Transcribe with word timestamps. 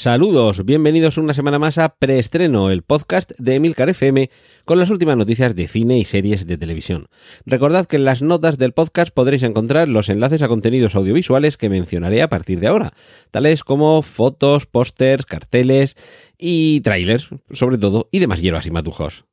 Saludos, 0.00 0.64
bienvenidos 0.64 1.18
una 1.18 1.34
semana 1.34 1.58
más 1.58 1.76
a 1.76 1.94
Preestreno, 1.94 2.70
el 2.70 2.80
podcast 2.80 3.32
de 3.36 3.56
Emilcar 3.56 3.90
FM 3.90 4.30
con 4.64 4.78
las 4.78 4.88
últimas 4.88 5.14
noticias 5.14 5.54
de 5.54 5.68
cine 5.68 5.98
y 5.98 6.06
series 6.06 6.46
de 6.46 6.56
televisión. 6.56 7.08
Recordad 7.44 7.86
que 7.86 7.96
en 7.96 8.06
las 8.06 8.22
notas 8.22 8.56
del 8.56 8.72
podcast 8.72 9.12
podréis 9.12 9.42
encontrar 9.42 9.88
los 9.88 10.08
enlaces 10.08 10.40
a 10.40 10.48
contenidos 10.48 10.94
audiovisuales 10.94 11.58
que 11.58 11.68
mencionaré 11.68 12.22
a 12.22 12.30
partir 12.30 12.60
de 12.60 12.68
ahora, 12.68 12.94
tales 13.30 13.62
como 13.62 14.00
fotos, 14.00 14.64
pósters, 14.64 15.26
carteles 15.26 15.98
y 16.38 16.80
trailers, 16.80 17.28
sobre 17.52 17.76
todo, 17.76 18.08
y 18.10 18.20
demás 18.20 18.40
hierbas 18.40 18.64
y 18.64 18.70
matujos. 18.70 19.26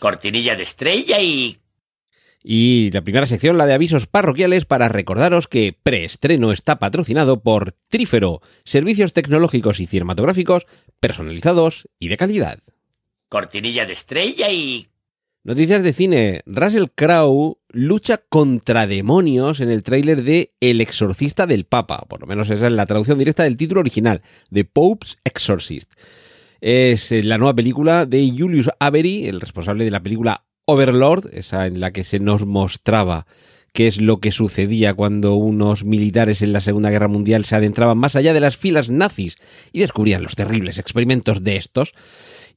Cortinilla 0.00 0.54
de 0.54 0.64
estrella 0.64 1.18
y... 1.22 1.56
Y 2.46 2.90
la 2.90 3.00
primera 3.00 3.24
sección, 3.24 3.56
la 3.56 3.64
de 3.64 3.72
avisos 3.72 4.06
parroquiales, 4.06 4.66
para 4.66 4.90
recordaros 4.90 5.48
que 5.48 5.74
Preestreno 5.82 6.52
está 6.52 6.78
patrocinado 6.78 7.42
por 7.42 7.72
Trífero, 7.88 8.42
servicios 8.64 9.14
tecnológicos 9.14 9.80
y 9.80 9.86
cinematográficos 9.86 10.66
personalizados 11.00 11.88
y 11.98 12.08
de 12.08 12.18
calidad. 12.18 12.58
Cortinilla 13.30 13.86
de 13.86 13.94
estrella 13.94 14.50
y... 14.50 14.86
Noticias 15.42 15.82
de 15.82 15.94
cine. 15.94 16.42
Russell 16.44 16.86
Crowe 16.94 17.58
lucha 17.68 18.18
contra 18.18 18.86
demonios 18.86 19.60
en 19.60 19.70
el 19.70 19.82
tráiler 19.82 20.22
de 20.22 20.52
El 20.60 20.82
exorcista 20.82 21.46
del 21.46 21.64
Papa. 21.64 22.04
Por 22.08 22.20
lo 22.20 22.26
menos 22.26 22.50
esa 22.50 22.66
es 22.66 22.72
la 22.72 22.86
traducción 22.86 23.18
directa 23.18 23.44
del 23.44 23.56
título 23.56 23.80
original, 23.80 24.20
The 24.52 24.66
Pope's 24.66 25.16
Exorcist. 25.24 25.92
Es 26.60 27.10
eh, 27.10 27.22
la 27.22 27.38
nueva 27.38 27.54
película 27.54 28.04
de 28.04 28.30
Julius 28.36 28.70
Avery, 28.78 29.26
el 29.26 29.40
responsable 29.40 29.84
de 29.84 29.90
la 29.90 30.02
película 30.02 30.44
Overlord, 30.66 31.28
esa 31.32 31.66
en 31.66 31.80
la 31.80 31.92
que 31.92 32.04
se 32.04 32.20
nos 32.20 32.46
mostraba 32.46 33.26
qué 33.72 33.88
es 33.88 34.00
lo 34.00 34.20
que 34.20 34.30
sucedía 34.30 34.94
cuando 34.94 35.34
unos 35.34 35.84
militares 35.84 36.42
en 36.42 36.52
la 36.52 36.60
Segunda 36.60 36.90
Guerra 36.90 37.08
Mundial 37.08 37.44
se 37.44 37.56
adentraban 37.56 37.98
más 37.98 38.16
allá 38.16 38.32
de 38.32 38.40
las 38.40 38.56
filas 38.56 38.88
nazis 38.88 39.36
y 39.72 39.80
descubrían 39.80 40.22
los 40.22 40.36
terribles 40.36 40.78
experimentos 40.78 41.42
de 41.42 41.56
estos. 41.56 41.92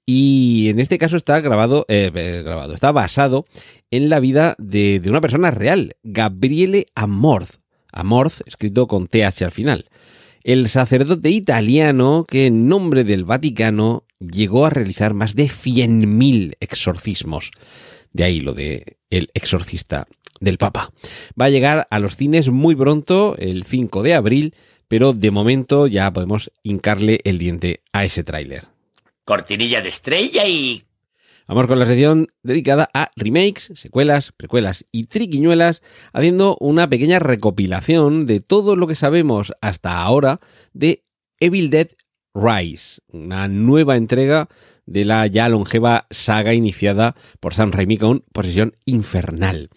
Y 0.05 0.67
en 0.69 0.79
este 0.79 0.97
caso 0.97 1.17
está 1.17 1.41
grabado, 1.41 1.85
eh, 1.89 2.11
eh, 2.13 2.41
grabado, 2.45 2.73
está 2.73 2.91
basado 2.91 3.45
en 3.91 4.09
la 4.09 4.19
vida 4.19 4.55
de, 4.57 4.99
de 4.99 5.09
una 5.09 5.19
persona 5.19 5.51
real, 5.51 5.95
Gabriele 6.03 6.85
Amorth. 6.95 7.59
Amorth, 7.91 8.41
escrito 8.45 8.87
con 8.87 9.07
TH 9.07 9.41
al 9.43 9.51
final. 9.51 9.89
El 10.43 10.69
sacerdote 10.69 11.29
italiano 11.29 12.25
que 12.29 12.45
en 12.45 12.69
nombre 12.69 13.03
del 13.03 13.25
Vaticano 13.25 14.05
llegó 14.19 14.65
a 14.65 14.69
realizar 14.69 15.13
más 15.13 15.35
de 15.35 15.45
100.000 15.45 16.55
exorcismos. 16.59 17.51
De 18.13 18.23
ahí 18.23 18.39
lo 18.39 18.53
de 18.53 18.97
el 19.09 19.29
exorcista 19.33 20.07
del 20.39 20.57
Papa. 20.57 20.91
Va 21.39 21.45
a 21.45 21.49
llegar 21.49 21.87
a 21.89 21.99
los 21.99 22.15
cines 22.15 22.49
muy 22.49 22.75
pronto, 22.75 23.35
el 23.37 23.63
5 23.63 24.03
de 24.03 24.13
abril, 24.13 24.55
pero 24.87 25.13
de 25.13 25.31
momento 25.31 25.87
ya 25.87 26.11
podemos 26.11 26.51
hincarle 26.63 27.19
el 27.23 27.37
diente 27.37 27.81
a 27.91 28.05
ese 28.05 28.23
tráiler. 28.23 28.65
Cortinilla 29.25 29.81
de 29.81 29.89
estrella 29.89 30.45
y... 30.47 30.83
Vamos 31.47 31.67
con 31.67 31.79
la 31.79 31.85
sección 31.85 32.27
dedicada 32.43 32.89
a 32.93 33.09
remakes, 33.15 33.71
secuelas, 33.75 34.33
precuelas 34.35 34.83
y 34.91 35.05
triquiñuelas, 35.05 35.81
haciendo 36.11 36.57
una 36.59 36.89
pequeña 36.89 37.19
recopilación 37.19 38.25
de 38.25 38.41
todo 38.41 38.75
lo 38.75 38.85
que 38.85 38.95
sabemos 38.95 39.53
hasta 39.61 40.01
ahora 40.01 40.41
de 40.73 41.05
Evil 41.39 41.69
Dead 41.69 41.87
Rise, 42.33 43.01
una 43.07 43.47
nueva 43.47 43.95
entrega 43.95 44.49
de 44.87 45.05
la 45.05 45.27
ya 45.27 45.47
longeva 45.49 46.07
saga 46.09 46.53
iniciada 46.53 47.15
por 47.39 47.53
Sam 47.53 47.71
Raimi 47.71 47.97
con 47.97 48.23
Posesión 48.33 48.73
Infernal. 48.85 49.69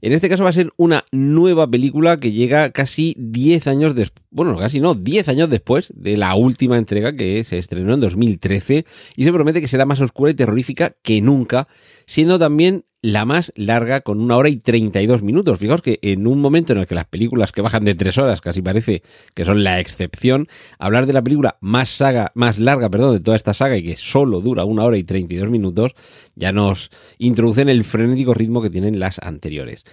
En 0.00 0.12
este 0.12 0.28
caso 0.28 0.44
va 0.44 0.50
a 0.50 0.52
ser 0.52 0.70
una 0.76 1.04
nueva 1.10 1.68
película 1.68 2.18
que 2.18 2.32
llega 2.32 2.70
casi 2.70 3.14
10 3.18 3.66
años 3.66 3.94
después, 3.96 4.24
bueno, 4.30 4.56
casi 4.56 4.78
no, 4.78 4.94
10 4.94 5.28
años 5.28 5.50
después 5.50 5.92
de 5.96 6.16
la 6.16 6.34
última 6.36 6.78
entrega 6.78 7.12
que 7.12 7.42
se 7.42 7.58
estrenó 7.58 7.94
en 7.94 8.00
2013 8.00 8.84
y 9.16 9.24
se 9.24 9.32
promete 9.32 9.60
que 9.60 9.68
será 9.68 9.86
más 9.86 10.00
oscura 10.00 10.30
y 10.30 10.34
terrorífica 10.34 10.94
que 11.02 11.20
nunca, 11.20 11.66
siendo 12.06 12.38
también 12.38 12.84
la 13.00 13.24
más 13.24 13.52
larga 13.54 14.00
con 14.00 14.20
una 14.20 14.36
hora 14.36 14.48
y 14.48 14.56
32 14.56 15.22
minutos. 15.22 15.58
Fijaos 15.58 15.82
que 15.82 15.98
en 16.02 16.26
un 16.26 16.40
momento 16.40 16.72
en 16.72 16.80
el 16.80 16.86
que 16.86 16.94
las 16.94 17.06
películas 17.06 17.52
que 17.52 17.62
bajan 17.62 17.84
de 17.84 17.94
3 17.94 18.18
horas 18.18 18.40
casi 18.40 18.60
parece 18.60 19.02
que 19.34 19.44
son 19.44 19.62
la 19.62 19.78
excepción, 19.78 20.48
hablar 20.78 21.06
de 21.06 21.12
la 21.12 21.22
película 21.22 21.58
más 21.60 21.90
saga, 21.90 22.32
más 22.34 22.58
larga, 22.58 22.90
perdón, 22.90 23.14
de 23.16 23.20
toda 23.20 23.36
esta 23.36 23.54
saga 23.54 23.76
y 23.76 23.82
que 23.82 23.96
solo 23.96 24.40
dura 24.40 24.64
una 24.64 24.84
hora 24.84 24.98
y 24.98 25.04
32 25.04 25.48
minutos, 25.48 25.92
ya 26.34 26.52
nos 26.52 26.90
introduce 27.18 27.62
en 27.62 27.68
el 27.68 27.84
frenético 27.84 28.34
ritmo 28.34 28.62
que 28.62 28.70
tienen 28.70 28.98
las 28.98 29.20
anteriores. 29.20 29.84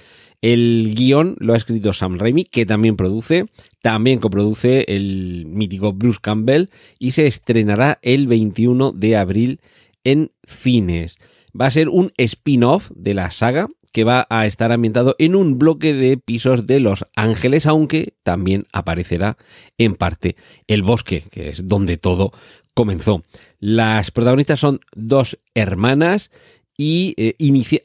El 0.41 0.93
guion 0.95 1.35
lo 1.39 1.53
ha 1.53 1.57
escrito 1.57 1.93
Sam 1.93 2.17
Raimi, 2.17 2.43
que 2.43 2.66
también 2.66 2.95
produce, 2.95 3.45
también 3.81 4.19
coproduce 4.19 4.85
el 4.87 5.45
mítico 5.47 5.93
Bruce 5.93 6.19
Campbell 6.22 6.69
y 6.99 7.11
se 7.11 7.25
estrenará 7.25 7.99
el 8.01 8.27
21 8.27 8.91
de 8.91 9.16
abril 9.16 9.59
en 10.03 10.31
cines 10.45 11.17
va 11.59 11.67
a 11.67 11.71
ser 11.71 11.89
un 11.89 12.11
spin-off 12.17 12.91
de 12.95 13.13
la 13.13 13.31
saga 13.31 13.67
que 13.91 14.03
va 14.03 14.27
a 14.29 14.45
estar 14.45 14.73
ambientado 14.73 15.16
en 15.19 15.35
un 15.35 15.57
bloque 15.57 15.93
de 15.93 16.17
pisos 16.17 16.67
de 16.67 16.81
Los 16.81 17.05
Ángeles, 17.16 17.66
aunque 17.66 18.13
también 18.23 18.67
aparecerá 18.73 19.38
en 19.77 19.95
parte 19.95 20.35
el 20.67 20.83
bosque, 20.83 21.23
que 21.31 21.49
es 21.49 21.67
donde 21.69 21.95
todo 21.95 22.33
comenzó. 22.73 23.23
Las 23.59 24.11
protagonistas 24.11 24.59
son 24.59 24.81
dos 24.93 25.39
hermanas 25.53 26.29
y 26.77 27.13
eh, 27.17 27.35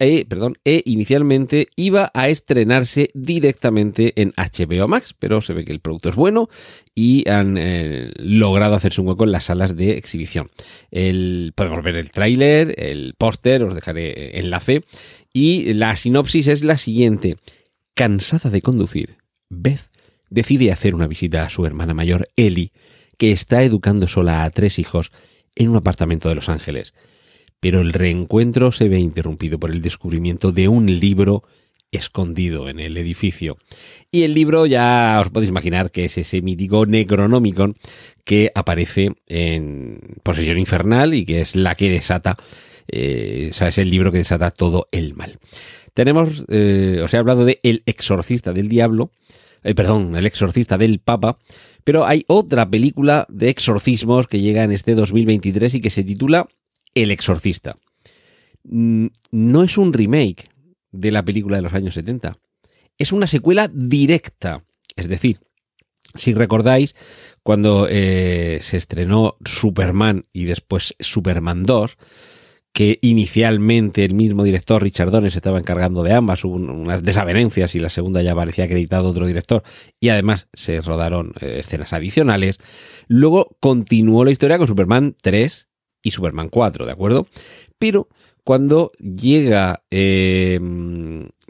eh, 0.00 0.24
perdón, 0.28 0.58
e 0.64 0.82
inicialmente 0.84 1.68
iba 1.76 2.10
a 2.12 2.28
estrenarse 2.28 3.10
directamente 3.14 4.20
en 4.20 4.32
HBO 4.36 4.88
Max, 4.88 5.14
pero 5.16 5.40
se 5.42 5.52
ve 5.52 5.64
que 5.64 5.72
el 5.72 5.80
producto 5.80 6.08
es 6.08 6.16
bueno 6.16 6.48
y 6.94 7.28
han 7.28 7.56
eh, 7.56 8.10
logrado 8.16 8.74
hacerse 8.74 9.00
un 9.00 9.08
hueco 9.08 9.24
en 9.24 9.32
las 9.32 9.44
salas 9.44 9.76
de 9.76 9.92
exhibición. 9.92 10.48
El, 10.90 11.52
podemos 11.54 11.84
ver 11.84 11.96
el 11.96 12.10
tráiler, 12.10 12.74
el 12.78 13.14
póster, 13.16 13.62
os 13.62 13.74
dejaré 13.74 14.38
enlace 14.38 14.82
y 15.32 15.72
la 15.74 15.94
sinopsis 15.94 16.48
es 16.48 16.64
la 16.64 16.76
siguiente. 16.76 17.36
Cansada 17.94 18.50
de 18.50 18.62
conducir, 18.62 19.18
Beth 19.50 19.90
decide 20.30 20.72
hacer 20.72 20.94
una 20.94 21.06
visita 21.06 21.44
a 21.44 21.48
su 21.50 21.64
hermana 21.64 21.94
mayor, 21.94 22.28
Ellie, 22.34 22.72
que 23.18 23.30
está 23.30 23.62
educando 23.62 24.08
sola 24.08 24.44
a 24.44 24.50
tres 24.50 24.78
hijos 24.78 25.12
en 25.54 25.68
un 25.68 25.76
apartamento 25.76 26.28
de 26.28 26.34
Los 26.34 26.48
Ángeles 26.48 26.92
pero 27.60 27.80
el 27.80 27.92
reencuentro 27.92 28.72
se 28.72 28.88
ve 28.88 28.98
interrumpido 28.98 29.60
por 29.60 29.70
el 29.70 29.82
descubrimiento 29.82 30.50
de 30.50 30.68
un 30.68 30.86
libro 30.98 31.44
escondido 31.92 32.68
en 32.68 32.80
el 32.80 32.96
edificio. 32.96 33.58
Y 34.10 34.22
el 34.22 34.34
libro 34.34 34.66
ya 34.66 35.18
os 35.20 35.30
podéis 35.30 35.50
imaginar 35.50 35.90
que 35.90 36.04
es 36.04 36.18
ese 36.18 36.40
mítico 36.42 36.86
Necronomicon 36.86 37.76
que 38.24 38.50
aparece 38.54 39.12
en 39.26 40.00
Posesión 40.22 40.58
Infernal 40.58 41.14
y 41.14 41.24
que 41.24 41.40
es 41.40 41.56
la 41.56 41.74
que 41.74 41.90
desata, 41.90 42.36
eh, 42.88 43.48
o 43.50 43.54
sea, 43.54 43.68
es 43.68 43.78
el 43.78 43.90
libro 43.90 44.12
que 44.12 44.18
desata 44.18 44.50
todo 44.50 44.88
el 44.92 45.14
mal. 45.14 45.38
Tenemos, 45.94 46.44
eh, 46.48 47.00
os 47.02 47.12
he 47.12 47.16
hablado 47.16 47.44
de 47.44 47.58
El 47.62 47.82
exorcista 47.86 48.52
del 48.52 48.68
diablo, 48.68 49.10
eh, 49.64 49.74
perdón, 49.74 50.14
El 50.16 50.26
exorcista 50.26 50.78
del 50.78 51.00
papa, 51.00 51.38
pero 51.82 52.06
hay 52.06 52.24
otra 52.28 52.70
película 52.70 53.26
de 53.28 53.48
exorcismos 53.48 54.28
que 54.28 54.40
llega 54.40 54.62
en 54.62 54.70
este 54.70 54.94
2023 54.94 55.74
y 55.74 55.80
que 55.80 55.90
se 55.90 56.04
titula 56.04 56.48
el 56.94 57.10
Exorcista. 57.10 57.76
Mm, 58.64 59.06
no 59.30 59.62
es 59.62 59.78
un 59.78 59.92
remake 59.92 60.48
de 60.92 61.10
la 61.10 61.24
película 61.24 61.56
de 61.56 61.62
los 61.62 61.74
años 61.74 61.94
70. 61.94 62.36
Es 62.98 63.12
una 63.12 63.26
secuela 63.26 63.70
directa. 63.72 64.64
Es 64.96 65.08
decir, 65.08 65.40
si 66.14 66.34
recordáis, 66.34 66.94
cuando 67.42 67.86
eh, 67.88 68.58
se 68.62 68.76
estrenó 68.76 69.36
Superman 69.44 70.24
y 70.32 70.44
después 70.44 70.94
Superman 70.98 71.62
2, 71.62 71.96
que 72.72 72.98
inicialmente 73.02 74.04
el 74.04 74.14
mismo 74.14 74.44
director 74.44 74.82
Richard 74.82 75.10
Donner 75.10 75.32
se 75.32 75.38
estaba 75.38 75.58
encargando 75.58 76.02
de 76.02 76.12
ambas, 76.12 76.44
hubo 76.44 76.54
unas 76.54 77.02
desavenencias 77.02 77.74
y 77.74 77.80
la 77.80 77.90
segunda 77.90 78.22
ya 78.22 78.34
parecía 78.34 78.64
acreditado 78.64 79.08
otro 79.08 79.26
director 79.26 79.62
y 79.98 80.08
además 80.10 80.48
se 80.52 80.80
rodaron 80.80 81.32
eh, 81.40 81.58
escenas 81.60 81.92
adicionales. 81.92 82.58
Luego 83.08 83.56
continuó 83.60 84.24
la 84.24 84.30
historia 84.30 84.58
con 84.58 84.68
Superman 84.68 85.16
3 85.20 85.69
y 86.02 86.10
Superman 86.10 86.48
4, 86.48 86.86
¿de 86.86 86.92
acuerdo? 86.92 87.26
Pero 87.78 88.08
cuando 88.44 88.92
llega 88.98 89.82
eh, 89.90 90.58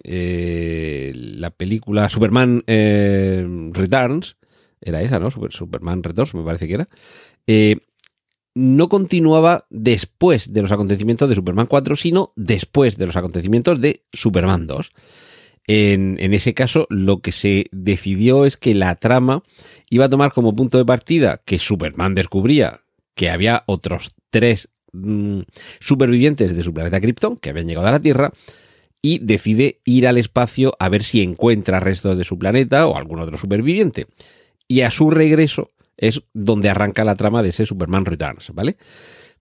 eh, 0.05 1.12
la 1.14 1.50
película 1.50 2.08
Superman 2.08 2.62
eh, 2.67 3.47
Returns, 3.73 4.37
era 4.81 5.02
esa, 5.02 5.19
¿no? 5.19 5.31
Superman 5.31 6.02
Returns, 6.02 6.35
me 6.35 6.43
parece 6.43 6.67
que 6.67 6.75
era. 6.75 6.88
no 8.55 8.88
continuaba 8.88 9.67
después 9.70 10.53
de 10.53 10.62
los 10.62 10.73
acontecimientos 10.73 11.29
de 11.29 11.35
Superman 11.35 11.67
4, 11.67 11.96
sino 11.96 12.32
después 12.37 12.96
de 12.96 13.06
los 13.06 13.17
acontecimientos 13.17 13.81
de 13.81 14.03
Superman 14.12 14.67
2. 14.67 14.93
En, 15.67 16.17
en 16.19 16.35
ese 16.35 16.53
caso, 16.55 16.87
lo 16.91 17.20
que 17.20 17.32
se 17.32 17.67
decidió 17.70 18.44
es 18.44 18.56
que 18.56 18.75
la 18.75 18.96
trama 18.96 19.43
iba 19.88 20.06
a 20.06 20.08
tomar 20.08 20.32
como 20.32 20.56
punto 20.56 20.79
de 20.79 20.85
partida 20.85 21.43
que 21.44 21.58
Superman 21.58 22.14
descubría 22.14 22.81
que 23.14 23.31
había 23.31 23.64
otros 23.67 24.11
tres 24.31 24.69
mm, 24.93 25.41
supervivientes 25.81 26.55
de 26.55 26.62
su 26.62 26.73
planeta 26.73 27.00
Krypton 27.00 27.37
que 27.37 27.50
habían 27.50 27.67
llegado 27.67 27.87
a 27.87 27.93
la 27.93 28.00
Tierra 28.00 28.32
y 29.03 29.19
decide 29.19 29.81
ir 29.85 30.06
al 30.06 30.19
espacio 30.19 30.75
a 30.79 30.88
ver 30.88 31.03
si 31.03 31.23
encuentra 31.23 31.81
restos 31.81 32.19
de 32.19 32.25
su 32.25 32.38
planeta 32.38 32.87
o 32.87 32.97
algún 32.97 33.21
otro 33.21 33.37
superviviente. 33.37 34.06
Y 34.69 34.82
a 34.82 34.91
su 34.91 35.11
regreso 35.11 35.69
es 35.97 36.23
donde 36.32 36.71
arranca 36.71 37.05
la 37.05 37.17
trama 37.17 37.43
de 37.43 37.50
ese 37.50 37.67
Superman 37.67 38.05
Returns, 38.05 38.53
¿vale? 38.55 38.77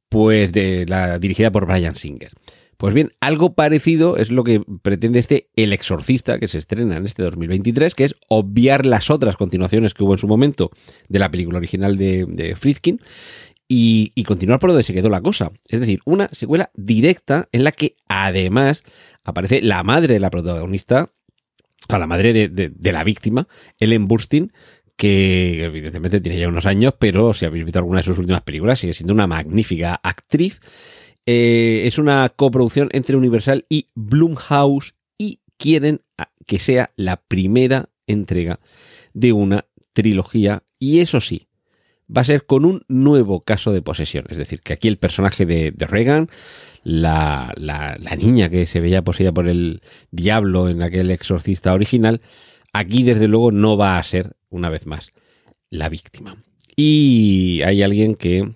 Pues 0.07 0.51
de 0.51 0.85
la 0.87 1.19
dirigida 1.19 1.51
por 1.51 1.65
Brian 1.65 1.95
Singer. 1.95 2.31
Pues 2.79 2.93
bien, 2.93 3.11
algo 3.19 3.55
parecido 3.55 4.15
es 4.15 4.31
lo 4.31 4.45
que 4.45 4.63
pretende 4.81 5.19
este 5.19 5.49
El 5.57 5.73
Exorcista, 5.73 6.39
que 6.39 6.47
se 6.47 6.57
estrena 6.57 6.95
en 6.95 7.05
este 7.05 7.23
2023, 7.23 7.93
que 7.93 8.05
es 8.05 8.15
obviar 8.29 8.85
las 8.85 9.09
otras 9.09 9.35
continuaciones 9.35 9.93
que 9.93 10.05
hubo 10.05 10.13
en 10.13 10.17
su 10.17 10.29
momento 10.29 10.71
de 11.09 11.19
la 11.19 11.29
película 11.29 11.57
original 11.57 11.97
de, 11.97 12.25
de 12.25 12.55
Friedkin 12.55 13.01
y, 13.71 14.23
continuar 14.23 14.59
por 14.59 14.71
donde 14.71 14.83
se 14.83 14.93
quedó 14.93 15.09
la 15.09 15.21
cosa. 15.21 15.51
Es 15.67 15.79
decir, 15.79 16.01
una 16.03 16.27
secuela 16.31 16.71
directa 16.73 17.47
en 17.51 17.63
la 17.63 17.71
que 17.71 17.95
además 18.07 18.83
aparece 19.23 19.61
la 19.61 19.83
madre 19.83 20.15
de 20.15 20.19
la 20.19 20.31
protagonista, 20.31 21.11
o 21.87 21.97
la 21.97 22.07
madre 22.07 22.49
de 22.49 22.91
la 22.91 23.03
víctima, 23.03 23.47
Ellen 23.79 24.07
Burstyn, 24.07 24.51
que 24.99 25.63
evidentemente 25.63 26.19
tiene 26.19 26.39
ya 26.39 26.49
unos 26.49 26.65
años, 26.65 26.93
pero 26.99 27.33
si 27.33 27.45
habéis 27.45 27.63
visto 27.63 27.79
alguna 27.79 27.99
de 27.99 28.03
sus 28.03 28.17
últimas 28.17 28.41
películas, 28.41 28.79
sigue 28.79 28.93
siendo 28.93 29.13
una 29.13 29.27
magnífica 29.27 29.97
actriz. 30.03 30.59
Eh, 31.25 31.83
es 31.85 31.99
una 31.99 32.27
coproducción 32.27 32.89
entre 32.91 33.15
Universal 33.15 33.65
y 33.69 33.87
Blumhouse 33.95 34.95
y 35.17 35.39
quieren 35.57 36.01
que 36.45 36.59
sea 36.59 36.91
la 36.97 37.15
primera 37.15 37.89
entrega 38.07 38.59
de 39.13 39.31
una 39.31 39.67
trilogía. 39.93 40.63
Y 40.79 40.99
eso 40.99 41.21
sí, 41.21 41.47
va 42.15 42.21
a 42.21 42.25
ser 42.25 42.45
con 42.45 42.65
un 42.65 42.83
nuevo 42.87 43.41
caso 43.41 43.71
de 43.71 43.81
posesión. 43.81 44.25
Es 44.29 44.37
decir, 44.37 44.61
que 44.61 44.73
aquí 44.73 44.87
el 44.87 44.97
personaje 44.97 45.45
de, 45.45 45.71
de 45.71 45.87
Reagan, 45.87 46.29
la, 46.83 47.53
la, 47.57 47.97
la, 47.99 48.15
niña 48.15 48.49
que 48.49 48.65
se 48.65 48.79
veía 48.79 49.03
poseída 49.03 49.31
por 49.31 49.47
el 49.47 49.81
diablo 50.11 50.69
en 50.69 50.81
aquel 50.81 51.11
exorcista 51.11 51.73
original, 51.73 52.21
aquí 52.73 53.03
desde 53.03 53.27
luego 53.27 53.51
no 53.51 53.77
va 53.77 53.97
a 53.97 54.03
ser, 54.03 54.35
una 54.49 54.69
vez 54.69 54.85
más, 54.85 55.11
la 55.69 55.89
víctima. 55.89 56.37
Y 56.75 57.61
hay 57.63 57.83
alguien 57.83 58.15
que 58.15 58.53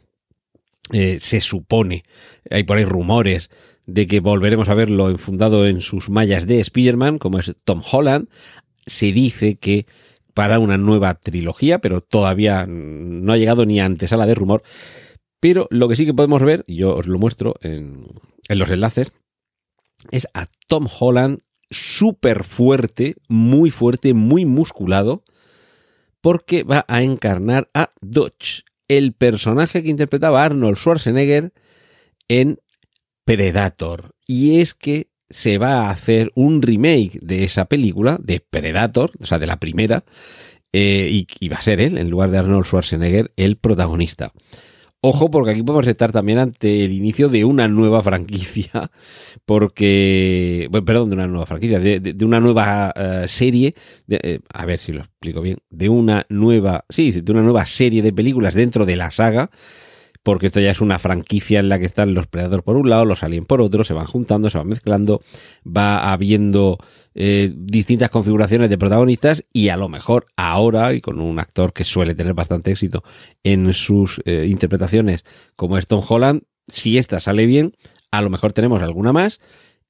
eh, 0.91 1.17
se 1.21 1.41
supone, 1.41 2.03
hay 2.49 2.63
por 2.63 2.77
ahí 2.77 2.85
rumores 2.85 3.49
de 3.85 4.07
que 4.07 4.19
volveremos 4.19 4.69
a 4.69 4.73
verlo 4.73 5.09
enfundado 5.09 5.67
en 5.67 5.81
sus 5.81 6.09
mallas 6.09 6.47
de 6.47 6.59
Spider-Man, 6.59 7.19
como 7.19 7.39
es 7.39 7.53
Tom 7.63 7.81
Holland. 7.89 8.29
Se 8.85 9.11
dice 9.11 9.55
que 9.55 9.85
para 10.33 10.59
una 10.59 10.77
nueva 10.77 11.15
trilogía, 11.15 11.79
pero 11.79 12.01
todavía 12.01 12.65
no 12.67 13.33
ha 13.33 13.37
llegado 13.37 13.65
ni 13.65 13.79
a 13.79 13.85
antesala 13.85 14.25
de 14.25 14.35
rumor. 14.35 14.63
Pero 15.39 15.67
lo 15.71 15.87
que 15.87 15.95
sí 15.95 16.05
que 16.05 16.13
podemos 16.13 16.41
ver, 16.41 16.63
y 16.67 16.77
yo 16.77 16.95
os 16.95 17.07
lo 17.07 17.19
muestro 17.19 17.55
en, 17.61 18.05
en 18.47 18.59
los 18.59 18.69
enlaces, 18.69 19.13
es 20.11 20.27
a 20.33 20.47
Tom 20.67 20.87
Holland 20.99 21.39
súper 21.69 22.43
fuerte, 22.43 23.15
muy 23.27 23.71
fuerte, 23.71 24.13
muy 24.13 24.45
musculado, 24.45 25.23
porque 26.21 26.63
va 26.63 26.85
a 26.87 27.03
encarnar 27.03 27.67
a 27.73 27.89
Dodge, 28.01 28.63
el 28.87 29.13
personaje 29.13 29.83
que 29.83 29.89
interpretaba 29.89 30.43
Arnold 30.43 30.77
Schwarzenegger 30.77 31.53
en 32.27 32.59
Predator. 33.25 34.15
Y 34.25 34.59
es 34.59 34.73
que 34.73 35.09
se 35.33 35.57
va 35.57 35.87
a 35.87 35.89
hacer 35.89 36.31
un 36.35 36.61
remake 36.61 37.19
de 37.19 37.43
esa 37.43 37.65
película, 37.65 38.19
de 38.21 38.39
Predator, 38.39 39.11
o 39.19 39.25
sea, 39.25 39.39
de 39.39 39.47
la 39.47 39.59
primera, 39.59 40.05
eh, 40.71 41.25
y, 41.39 41.49
va 41.49 41.57
a 41.57 41.61
ser 41.61 41.81
él, 41.81 41.97
en 41.97 42.11
lugar 42.11 42.29
de 42.29 42.37
Arnold 42.37 42.65
Schwarzenegger, 42.65 43.31
el 43.35 43.57
protagonista. 43.57 44.31
Ojo, 45.01 45.31
porque 45.31 45.51
aquí 45.51 45.63
podemos 45.63 45.87
estar 45.87 46.11
también 46.11 46.37
ante 46.37 46.85
el 46.85 46.91
inicio 46.93 47.29
de 47.29 47.45
una 47.45 47.67
nueva 47.67 48.03
franquicia, 48.03 48.91
porque, 49.45 50.67
bueno, 50.69 50.85
perdón, 50.85 51.09
de 51.09 51.15
una 51.15 51.27
nueva 51.27 51.47
franquicia, 51.47 51.79
de, 51.79 51.99
de, 51.99 52.25
una 52.25 52.39
nueva 52.39 52.93
uh, 52.95 53.27
serie, 53.27 53.73
de, 54.05 54.19
eh, 54.21 54.39
a 54.53 54.67
ver 54.67 54.79
si 54.79 54.91
lo 54.91 55.01
explico 55.01 55.41
bien, 55.41 55.57
de 55.71 55.89
una 55.89 56.27
nueva, 56.29 56.85
sí, 56.89 57.11
de 57.11 57.31
una 57.31 57.41
nueva 57.41 57.65
serie 57.65 58.03
de 58.03 58.13
películas 58.13 58.53
dentro 58.53 58.85
de 58.85 58.95
la 58.97 59.09
saga, 59.09 59.49
porque 60.23 60.47
esto 60.47 60.61
ya 60.61 60.71
es 60.71 60.81
una 60.81 60.99
franquicia 60.99 61.59
en 61.59 61.69
la 61.69 61.77
que 61.77 61.85
están 61.85 62.13
los 62.13 62.27
Predator 62.27 62.63
por 62.63 62.77
un 62.77 62.89
lado, 62.89 63.05
los 63.05 63.23
Alien 63.23 63.45
por 63.45 63.61
otro, 63.61 63.83
se 63.83 63.93
van 63.93 64.05
juntando, 64.05 64.49
se 64.49 64.57
van 64.57 64.67
mezclando, 64.67 65.21
va 65.65 66.11
habiendo 66.11 66.77
eh, 67.13 67.53
distintas 67.55 68.09
configuraciones 68.09 68.69
de 68.69 68.77
protagonistas 68.77 69.43
y 69.51 69.69
a 69.69 69.77
lo 69.77 69.89
mejor 69.89 70.25
ahora, 70.37 70.93
y 70.93 71.01
con 71.01 71.19
un 71.19 71.39
actor 71.39 71.73
que 71.73 71.83
suele 71.83 72.15
tener 72.15 72.33
bastante 72.33 72.71
éxito 72.71 73.03
en 73.43 73.73
sus 73.73 74.21
eh, 74.25 74.47
interpretaciones 74.49 75.25
como 75.55 75.77
es 75.77 75.87
Tom 75.87 76.03
Holland, 76.07 76.43
si 76.67 76.97
esta 76.97 77.19
sale 77.19 77.45
bien, 77.45 77.75
a 78.09 78.21
lo 78.21 78.29
mejor 78.29 78.53
tenemos 78.53 78.81
alguna 78.81 79.11
más 79.11 79.41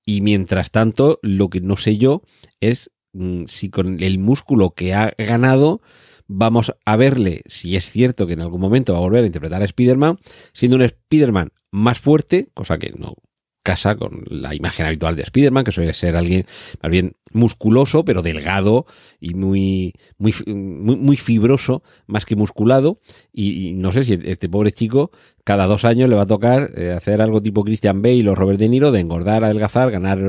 y 0.04 0.22
mientras 0.22 0.72
tanto 0.72 1.20
lo 1.22 1.50
que 1.50 1.62
no 1.62 1.78
sé 1.78 1.98
yo 1.98 2.24
es 2.60 2.92
mmm, 3.14 3.46
si 3.46 3.70
con 3.70 4.02
el 4.02 4.18
músculo 4.18 4.72
que 4.72 4.96
ha 4.96 5.14
ganado 5.18 5.82
vamos 6.28 6.74
a 6.86 6.96
verle 6.96 7.42
si 7.46 7.76
es 7.76 7.90
cierto 7.90 8.28
que 8.28 8.34
en 8.34 8.42
algún 8.42 8.62
momento 8.62 8.94
va 8.94 9.00
a 9.00 9.04
volver 9.04 9.24
a 9.24 9.28
interpretar 9.28 9.62
a 9.62 9.66
Spider-Man, 9.66 10.20
siendo 10.54 10.78
un 10.78 10.84
Spider-Man 10.84 11.52
más 11.72 12.00
fuerte, 12.00 12.50
cosa 12.54 12.78
que 12.78 12.92
no 12.92 13.16
casa 13.64 13.96
con 13.96 14.24
la 14.30 14.54
imagen 14.54 14.86
habitual 14.86 15.16
de 15.16 15.24
Spider-Man, 15.24 15.64
que 15.64 15.72
suele 15.72 15.94
ser 15.94 16.16
alguien 16.16 16.46
más 16.82 16.92
bien 16.92 17.16
musculoso, 17.32 18.06
pero 18.06 18.22
delgado 18.22 18.86
y 19.20 19.34
muy, 19.34 19.94
muy, 20.18 20.34
muy, 20.46 20.96
muy 20.98 21.18
fibroso, 21.18 21.82
más 22.06 22.26
que 22.26 22.36
musculado. 22.36 23.00
Y, 23.32 23.70
y, 23.70 23.74
no 23.74 23.92
sé 23.92 24.04
si 24.04 24.20
este 24.24 24.50
pobre 24.50 24.72
chico 24.72 25.12
cada 25.44 25.66
dos 25.66 25.84
años 25.84 26.10
le 26.10 26.16
va 26.16 26.24
a 26.24 26.28
tocar 26.28 26.70
eh, 26.76 26.92
hacer 26.92 27.22
algo 27.22 27.42
tipo 27.42 27.64
Christian 27.64 28.02
Bale 28.02 28.30
o 28.30 28.36
Robert 28.36 28.60
De 28.60 28.70
Niro, 28.70 28.92
de 28.92 29.02
engordar, 29.02 29.44
adelgazar, 29.44 29.92
ganar 29.92 30.20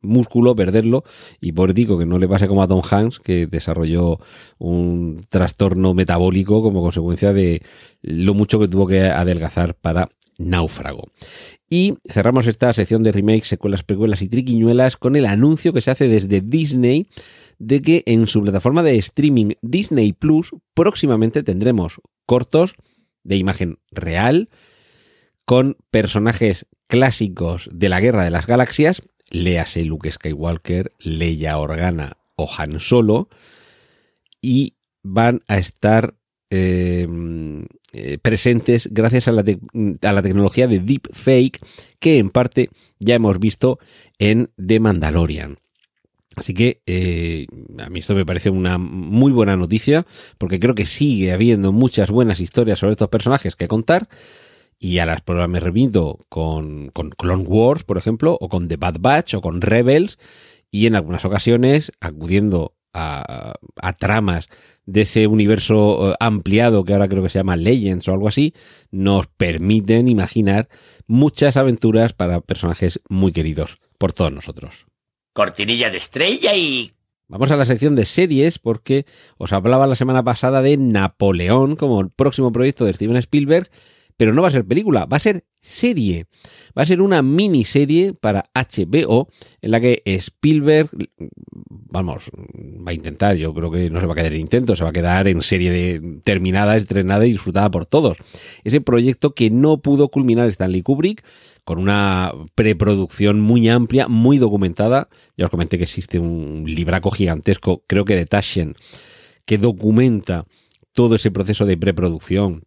músculo, 0.00 0.54
perderlo. 0.54 1.04
Y 1.40 1.52
pobre 1.52 1.74
tico, 1.74 1.98
que 1.98 2.06
no 2.06 2.18
le 2.18 2.28
pase 2.28 2.46
como 2.46 2.62
a 2.62 2.68
Tom 2.68 2.82
Hanks, 2.88 3.18
que 3.18 3.46
desarrolló 3.46 4.18
un 4.58 5.20
trastorno 5.28 5.94
metabólico 5.94 6.62
como 6.62 6.82
consecuencia 6.82 7.32
de 7.32 7.62
lo 8.02 8.34
mucho 8.34 8.58
que 8.60 8.68
tuvo 8.68 8.86
que 8.86 9.02
adelgazar 9.02 9.74
para 9.74 10.08
Náufrago. 10.42 11.10
Y 11.68 11.94
cerramos 12.06 12.46
esta 12.46 12.72
sección 12.72 13.02
de 13.02 13.12
remakes, 13.12 13.48
secuelas, 13.48 13.82
precuelas 13.82 14.22
y 14.22 14.28
triquiñuelas 14.28 14.96
con 14.96 15.16
el 15.16 15.26
anuncio 15.26 15.72
que 15.72 15.80
se 15.80 15.90
hace 15.90 16.08
desde 16.08 16.40
Disney 16.40 17.08
de 17.58 17.80
que 17.80 18.02
en 18.06 18.26
su 18.26 18.42
plataforma 18.42 18.82
de 18.82 18.98
streaming 18.98 19.52
Disney 19.62 20.12
Plus 20.12 20.50
próximamente 20.74 21.42
tendremos 21.42 22.00
cortos 22.26 22.74
de 23.22 23.36
imagen 23.36 23.78
real 23.90 24.48
con 25.44 25.76
personajes 25.90 26.66
clásicos 26.88 27.68
de 27.72 27.88
la 27.88 28.00
Guerra 28.00 28.24
de 28.24 28.30
las 28.30 28.46
Galaxias, 28.46 29.02
léase 29.30 29.84
Luke 29.84 30.10
Skywalker, 30.10 30.92
Leia 30.98 31.58
Organa 31.58 32.18
o 32.36 32.48
Han 32.58 32.80
Solo, 32.80 33.28
y 34.40 34.76
van 35.02 35.42
a 35.48 35.58
estar 35.58 36.14
eh, 36.54 37.08
eh, 37.94 38.18
presentes 38.18 38.90
gracias 38.92 39.26
a 39.26 39.32
la, 39.32 39.42
a 39.42 40.12
la, 40.12 40.22
tecnología 40.22 40.66
de 40.66 40.80
deepfake 40.80 41.58
que 41.98 42.18
en 42.18 42.28
parte 42.28 42.68
ya 42.98 43.14
hemos 43.14 43.38
visto 43.38 43.78
en 44.18 44.50
The 44.62 44.78
Mandalorian. 44.78 45.58
Así 46.36 46.52
que 46.52 46.82
eh, 46.84 47.46
a 47.78 47.88
mí 47.88 48.00
esto 48.00 48.14
me 48.14 48.26
parece 48.26 48.50
una 48.50 48.76
muy 48.76 49.32
buena 49.32 49.56
noticia 49.56 50.06
porque 50.36 50.60
creo 50.60 50.74
que 50.74 50.84
sigue 50.84 51.32
habiendo 51.32 51.72
muchas 51.72 52.10
buenas 52.10 52.38
historias 52.40 52.78
sobre 52.78 52.92
estos 52.92 53.08
personajes 53.08 53.56
que 53.56 53.66
contar 53.66 54.08
y 54.78 54.98
a 54.98 55.06
las 55.06 55.22
pruebas 55.22 55.48
me 55.48 55.60
remito 55.60 56.18
con, 56.28 56.90
con 56.90 57.10
Clone 57.10 57.44
Wars, 57.44 57.82
por 57.82 57.96
ejemplo, 57.96 58.36
o 58.38 58.50
con 58.50 58.68
The 58.68 58.76
Bad 58.76 58.96
Batch 59.00 59.34
o 59.34 59.40
con 59.40 59.62
Rebels 59.62 60.18
y 60.70 60.86
en 60.86 60.96
algunas 60.96 61.24
ocasiones 61.24 61.92
acudiendo 62.00 62.74
a, 62.92 63.54
a, 63.80 63.92
tramas 63.94 64.48
de 64.86 65.02
ese 65.02 65.26
universo 65.26 66.12
eh, 66.12 66.14
ampliado 66.20 66.84
que 66.84 66.92
ahora 66.92 67.08
creo 67.08 67.22
que 67.22 67.28
se 67.28 67.38
llama 67.38 67.56
Legends 67.56 68.08
o 68.08 68.12
algo 68.12 68.28
así, 68.28 68.54
nos 68.90 69.26
permiten 69.26 70.08
imaginar 70.08 70.68
muchas 71.06 71.56
aventuras 71.56 72.12
para 72.12 72.40
personajes 72.40 73.00
muy 73.08 73.32
queridos 73.32 73.78
por 73.98 74.12
todos 74.12 74.32
nosotros. 74.32 74.86
Cortinilla 75.32 75.90
de 75.90 75.96
estrella 75.96 76.54
y... 76.54 76.90
Vamos 77.28 77.50
a 77.50 77.56
la 77.56 77.64
sección 77.64 77.96
de 77.96 78.04
series 78.04 78.58
porque 78.58 79.06
os 79.38 79.54
hablaba 79.54 79.86
la 79.86 79.94
semana 79.94 80.22
pasada 80.22 80.60
de 80.60 80.76
Napoleón 80.76 81.76
como 81.76 82.00
el 82.00 82.10
próximo 82.10 82.52
proyecto 82.52 82.84
de 82.84 82.92
Steven 82.92 83.16
Spielberg, 83.16 83.70
pero 84.18 84.34
no 84.34 84.42
va 84.42 84.48
a 84.48 84.52
ser 84.52 84.66
película, 84.66 85.06
va 85.06 85.16
a 85.16 85.20
ser 85.20 85.46
serie. 85.62 86.26
Va 86.76 86.82
a 86.82 86.86
ser 86.86 87.00
una 87.00 87.22
miniserie 87.22 88.12
para 88.12 88.50
HBO 88.54 89.28
en 89.62 89.70
la 89.70 89.80
que 89.80 90.02
Spielberg 90.04 90.90
vamos, 91.92 92.24
va 92.34 92.90
a 92.90 92.94
intentar, 92.94 93.36
yo 93.36 93.52
creo 93.52 93.70
que 93.70 93.90
no 93.90 94.00
se 94.00 94.06
va 94.06 94.14
a 94.14 94.16
quedar 94.16 94.32
en 94.32 94.40
intento, 94.40 94.74
se 94.74 94.82
va 94.82 94.90
a 94.90 94.94
quedar 94.94 95.28
en 95.28 95.42
serie 95.42 95.70
de 95.70 96.20
terminada, 96.24 96.74
estrenada 96.76 97.26
y 97.26 97.32
disfrutada 97.32 97.70
por 97.70 97.86
todos. 97.86 98.16
Ese 98.64 98.80
proyecto 98.80 99.34
que 99.34 99.50
no 99.50 99.82
pudo 99.82 100.08
culminar 100.08 100.48
Stanley 100.48 100.82
Kubrick 100.82 101.22
con 101.64 101.78
una 101.78 102.32
preproducción 102.54 103.40
muy 103.40 103.68
amplia, 103.68 104.08
muy 104.08 104.38
documentada. 104.38 105.08
Ya 105.36 105.44
os 105.44 105.50
comenté 105.50 105.76
que 105.76 105.84
existe 105.84 106.18
un 106.18 106.64
libraco 106.66 107.10
gigantesco, 107.10 107.84
creo 107.86 108.04
que 108.04 108.16
de 108.16 108.26
Taschen, 108.26 108.74
que 109.44 109.58
documenta 109.58 110.46
todo 110.92 111.16
ese 111.16 111.30
proceso 111.30 111.66
de 111.66 111.76
preproducción, 111.76 112.64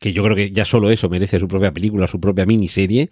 que 0.00 0.12
yo 0.12 0.22
creo 0.22 0.36
que 0.36 0.50
ya 0.50 0.64
solo 0.64 0.90
eso 0.90 1.08
merece 1.08 1.38
su 1.38 1.48
propia 1.48 1.72
película, 1.72 2.06
su 2.06 2.20
propia 2.20 2.46
miniserie, 2.46 3.10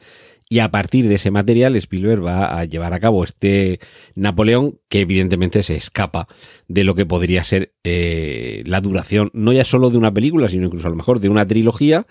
y 0.48 0.58
a 0.58 0.70
partir 0.70 1.08
de 1.08 1.14
ese 1.14 1.30
material 1.30 1.74
Spielberg 1.76 2.24
va 2.24 2.58
a 2.58 2.64
llevar 2.64 2.92
a 2.92 3.00
cabo 3.00 3.24
este 3.24 3.80
Napoleón 4.14 4.78
que 4.88 5.00
evidentemente 5.00 5.62
se 5.62 5.74
escapa 5.74 6.28
de 6.68 6.84
lo 6.84 6.94
que 6.94 7.06
podría 7.06 7.42
ser 7.44 7.72
eh, 7.82 8.62
la 8.66 8.80
duración, 8.80 9.30
no 9.32 9.52
ya 9.52 9.64
solo 9.64 9.90
de 9.90 9.98
una 9.98 10.12
película, 10.12 10.48
sino 10.48 10.66
incluso 10.66 10.86
a 10.86 10.90
lo 10.90 10.96
mejor 10.96 11.20
de 11.20 11.30
una 11.30 11.46
trilogía 11.46 12.06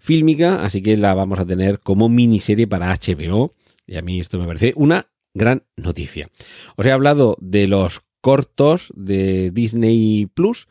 fílmica, 0.00 0.64
así 0.64 0.82
que 0.82 0.96
la 0.96 1.14
vamos 1.14 1.38
a 1.38 1.46
tener 1.46 1.80
como 1.80 2.08
miniserie 2.08 2.66
para 2.66 2.94
HBO, 2.94 3.54
y 3.86 3.96
a 3.96 4.02
mí 4.02 4.20
esto 4.20 4.38
me 4.38 4.46
parece 4.46 4.72
una 4.76 5.08
gran 5.34 5.64
noticia. 5.76 6.28
Os 6.76 6.86
he 6.86 6.92
hablado 6.92 7.36
de 7.40 7.66
los 7.66 8.00
cortos 8.20 8.92
de 8.96 9.50
Disney 9.52 10.26
Plus, 10.26 10.66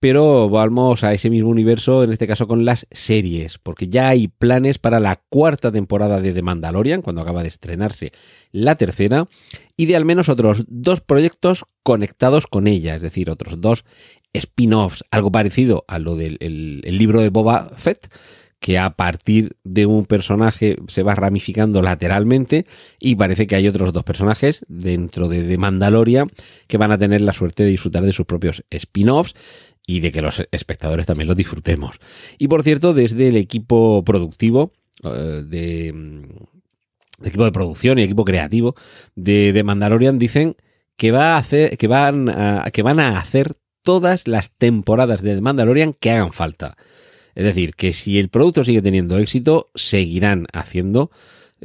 pero 0.00 0.50
vamos 0.50 1.04
a 1.04 1.12
ese 1.12 1.30
mismo 1.30 1.48
universo, 1.48 2.04
en 2.04 2.12
este 2.12 2.26
caso 2.26 2.46
con 2.46 2.64
las 2.64 2.86
series, 2.90 3.58
porque 3.58 3.88
ya 3.88 4.08
hay 4.08 4.28
planes 4.28 4.78
para 4.78 5.00
la 5.00 5.22
cuarta 5.28 5.72
temporada 5.72 6.20
de 6.20 6.32
The 6.32 6.42
Mandalorian, 6.42 7.02
cuando 7.02 7.22
acaba 7.22 7.42
de 7.42 7.48
estrenarse 7.48 8.12
la 8.52 8.76
tercera, 8.76 9.28
y 9.76 9.86
de 9.86 9.96
al 9.96 10.04
menos 10.04 10.28
otros 10.28 10.64
dos 10.68 11.00
proyectos 11.00 11.64
conectados 11.82 12.46
con 12.46 12.66
ella, 12.66 12.96
es 12.96 13.02
decir, 13.02 13.30
otros 13.30 13.60
dos 13.60 13.84
spin-offs, 14.32 15.04
algo 15.10 15.32
parecido 15.32 15.84
a 15.88 15.98
lo 15.98 16.16
del 16.16 16.36
el 16.40 16.98
libro 16.98 17.20
de 17.20 17.30
Boba 17.30 17.70
Fett, 17.76 18.10
que 18.60 18.78
a 18.78 18.90
partir 18.90 19.56
de 19.64 19.86
un 19.86 20.06
personaje 20.06 20.76
se 20.88 21.02
va 21.02 21.14
ramificando 21.14 21.82
lateralmente 21.82 22.66
y 22.98 23.14
parece 23.14 23.46
que 23.46 23.54
hay 23.54 23.68
otros 23.68 23.92
dos 23.92 24.04
personajes 24.04 24.64
dentro 24.68 25.28
de 25.28 25.42
The 25.42 25.58
Mandalorian 25.58 26.30
que 26.66 26.78
van 26.78 26.90
a 26.90 26.98
tener 26.98 27.20
la 27.20 27.32
suerte 27.32 27.64
de 27.64 27.70
disfrutar 27.70 28.02
de 28.02 28.12
sus 28.12 28.26
propios 28.26 28.64
spin-offs 28.70 29.34
y 29.86 30.00
de 30.00 30.10
que 30.10 30.20
los 30.20 30.46
espectadores 30.50 31.06
también 31.06 31.28
lo 31.28 31.34
disfrutemos. 31.34 31.98
Y 32.38 32.48
por 32.48 32.62
cierto, 32.62 32.92
desde 32.92 33.28
el 33.28 33.36
equipo 33.36 34.04
productivo 34.04 34.72
eh, 35.04 35.42
de, 35.46 35.88
equipo 37.22 37.44
de 37.44 37.52
producción 37.52 37.98
y 37.98 38.02
equipo 38.02 38.24
creativo 38.24 38.74
de, 39.14 39.52
de, 39.52 39.62
Mandalorian 39.62 40.18
dicen 40.18 40.56
que 40.96 41.12
va 41.12 41.34
a 41.34 41.38
hacer 41.38 41.78
que 41.78 41.86
van 41.86 42.28
a, 42.28 42.68
que 42.72 42.82
van 42.82 42.98
a 42.98 43.18
hacer 43.18 43.54
todas 43.82 44.26
las 44.26 44.50
temporadas 44.50 45.22
de 45.22 45.36
The 45.36 45.40
Mandalorian 45.40 45.94
que 45.94 46.10
hagan 46.10 46.32
falta. 46.32 46.76
Es 47.36 47.44
decir, 47.44 47.74
que 47.74 47.92
si 47.92 48.18
el 48.18 48.30
producto 48.30 48.64
sigue 48.64 48.82
teniendo 48.82 49.18
éxito, 49.18 49.70
seguirán 49.74 50.46
haciendo 50.52 51.10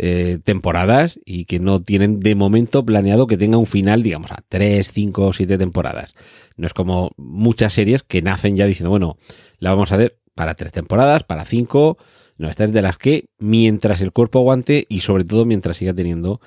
eh, 0.03 0.39
temporadas 0.43 1.19
y 1.25 1.45
que 1.45 1.59
no 1.59 1.79
tienen 1.79 2.21
de 2.21 2.33
momento 2.33 2.83
planeado 2.83 3.27
que 3.27 3.37
tenga 3.37 3.59
un 3.59 3.67
final, 3.67 4.01
digamos, 4.01 4.31
a 4.31 4.39
3, 4.49 4.91
5 4.91 5.27
o 5.27 5.31
7 5.31 5.59
temporadas. 5.59 6.15
No 6.57 6.65
es 6.65 6.73
como 6.73 7.11
muchas 7.17 7.73
series 7.73 8.01
que 8.01 8.23
nacen 8.23 8.57
ya 8.57 8.65
diciendo, 8.65 8.89
bueno, 8.89 9.17
la 9.59 9.69
vamos 9.69 9.91
a 9.91 9.95
hacer 9.97 10.17
para 10.33 10.55
3 10.55 10.71
temporadas, 10.71 11.21
para 11.21 11.45
5. 11.45 11.99
No, 12.37 12.49
esta 12.49 12.63
es 12.63 12.73
de 12.73 12.81
las 12.81 12.97
que 12.97 13.25
mientras 13.37 14.01
el 14.01 14.11
cuerpo 14.11 14.39
aguante 14.39 14.87
y 14.89 15.01
sobre 15.01 15.23
todo 15.23 15.45
mientras 15.45 15.77
siga 15.77 15.93
teniendo 15.93 16.41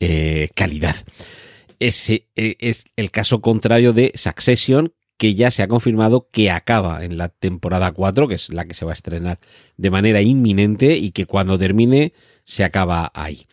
eh, 0.00 0.48
calidad. 0.54 0.96
Ese 1.80 2.28
eh, 2.36 2.56
es 2.58 2.86
el 2.96 3.10
caso 3.10 3.42
contrario 3.42 3.92
de 3.92 4.12
Succession, 4.14 4.94
que 5.18 5.34
ya 5.34 5.50
se 5.50 5.62
ha 5.62 5.68
confirmado 5.68 6.28
que 6.32 6.50
acaba 6.50 7.04
en 7.04 7.18
la 7.18 7.28
temporada 7.28 7.92
4, 7.92 8.28
que 8.28 8.36
es 8.36 8.48
la 8.48 8.64
que 8.64 8.72
se 8.72 8.86
va 8.86 8.92
a 8.92 8.94
estrenar 8.94 9.40
de 9.76 9.90
manera 9.90 10.22
inminente 10.22 10.96
y 10.96 11.10
que 11.10 11.26
cuando 11.26 11.58
termine 11.58 12.14
se 12.44 12.64
acaba 12.64 13.10
ahí. 13.14 13.46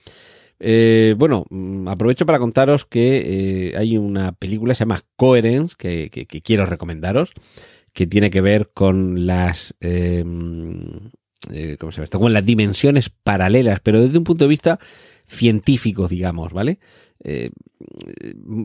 Eh, 0.59 1.15
bueno, 1.17 1.45
mm, 1.49 1.87
aprovecho 1.87 2.25
para 2.25 2.37
contaros 2.37 2.85
que 2.85 3.71
eh, 3.71 3.77
hay 3.77 3.97
una 3.97 4.31
película, 4.33 4.75
se 4.75 4.81
llama 4.81 5.01
Coherence, 5.15 5.75
que, 5.77 6.09
quiero 6.43 6.67
recomendaros, 6.67 7.31
que 7.93 8.07
tiene 8.07 8.29
que 8.29 8.41
ver 8.41 8.69
con 8.73 9.25
las... 9.25 9.75
Em, 9.79 11.09
eh, 11.51 11.77
¿cómo 11.79 11.91
se 11.91 12.01
llama 12.01 12.19
Con 12.19 12.33
las 12.33 12.45
dimensiones 12.45 13.09
paralelas, 13.09 13.79
pero 13.81 14.01
desde 14.01 14.17
un 14.17 14.23
punto 14.23 14.45
de 14.45 14.49
vista 14.49 14.79
científico, 15.27 16.07
digamos, 16.07 16.53
¿vale? 16.53 16.79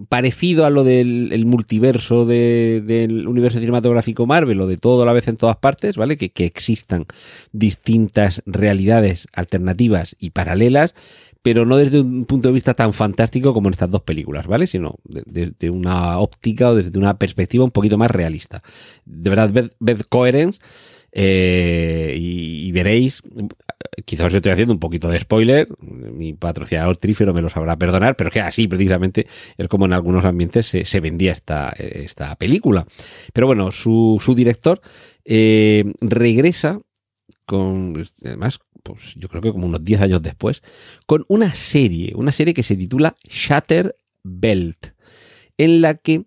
parecido 0.09 0.65
a 0.65 0.71
lo 0.71 0.83
del 0.83 1.45
multiverso 1.45 2.25
del 2.25 3.29
universo 3.29 3.59
cinematográfico 3.59 4.25
Marvel 4.27 4.63
o 4.63 4.67
de 4.67 4.79
todo 4.79 5.03
a 5.03 5.07
la 5.07 5.13
vez 5.13 5.29
en 5.29 5.37
todas 5.37 5.59
partes, 5.59 5.99
¿vale? 5.99 6.17
Que, 6.17 6.31
que 6.31 6.47
existan 6.47 7.05
distintas 7.53 8.43
realidades 8.47 9.29
alternativas 9.35 10.17
y 10.19 10.31
paralelas 10.31 10.95
pero 11.47 11.65
no 11.65 11.77
desde 11.77 12.01
un 12.01 12.25
punto 12.25 12.49
de 12.49 12.55
vista 12.55 12.75
tan 12.75 12.93
fantástico 12.93 13.55
como 13.55 13.69
en 13.69 13.75
estas 13.75 13.89
dos 13.89 14.03
películas, 14.03 14.49
¿vale? 14.49 14.67
Sino 14.67 14.97
desde 15.05 15.71
una 15.71 16.19
óptica 16.19 16.71
o 16.71 16.75
desde 16.75 16.99
una 16.99 17.19
perspectiva 17.19 17.63
un 17.63 17.71
poquito 17.71 17.97
más 17.97 18.11
realista. 18.11 18.65
De 19.05 19.31
verdad, 19.31 19.71
ved, 19.79 20.01
Coherence 20.09 20.61
eh, 21.19 22.15
y, 22.19 22.71
veréis, 22.73 23.23
quizás 24.05 24.27
os 24.27 24.35
estoy 24.35 24.53
haciendo 24.53 24.75
un 24.75 24.81
poquito 24.81 25.09
de 25.09 25.19
spoiler, 25.19 25.67
mi 25.81 26.35
patrocinador 26.35 26.99
Trífero 26.99 27.33
me 27.33 27.41
lo 27.41 27.49
sabrá 27.49 27.79
perdonar, 27.79 28.17
pero 28.17 28.31
que 28.31 28.43
así 28.43 28.69
precisamente 28.69 29.27
es 29.57 29.67
como 29.69 29.87
en 29.87 29.95
algunos 29.95 30.27
ambientes 30.27 30.67
se, 30.67 31.01
vendía 31.01 31.33
esta, 31.33 31.71
esta, 31.71 32.37
película. 32.37 32.87
Pero 33.33 33.47
bueno, 33.47 33.73
su, 33.73 34.21
director 34.37 34.83
eh, 35.25 35.91
regresa 36.03 36.81
con, 37.47 38.07
además, 38.23 38.59
pues 38.83 39.15
yo 39.17 39.31
creo 39.31 39.41
que 39.41 39.53
como 39.53 39.69
unos 39.69 39.83
10 39.83 40.03
años 40.03 40.21
después, 40.21 40.63
con 41.07 41.25
una 41.29 41.55
serie, 41.55 42.13
una 42.15 42.31
serie 42.31 42.53
que 42.53 42.63
se 42.63 42.77
titula 42.77 43.17
Shatter 43.27 43.97
Belt, 44.23 44.89
en 45.57 45.81
la 45.81 45.95
que, 45.95 46.27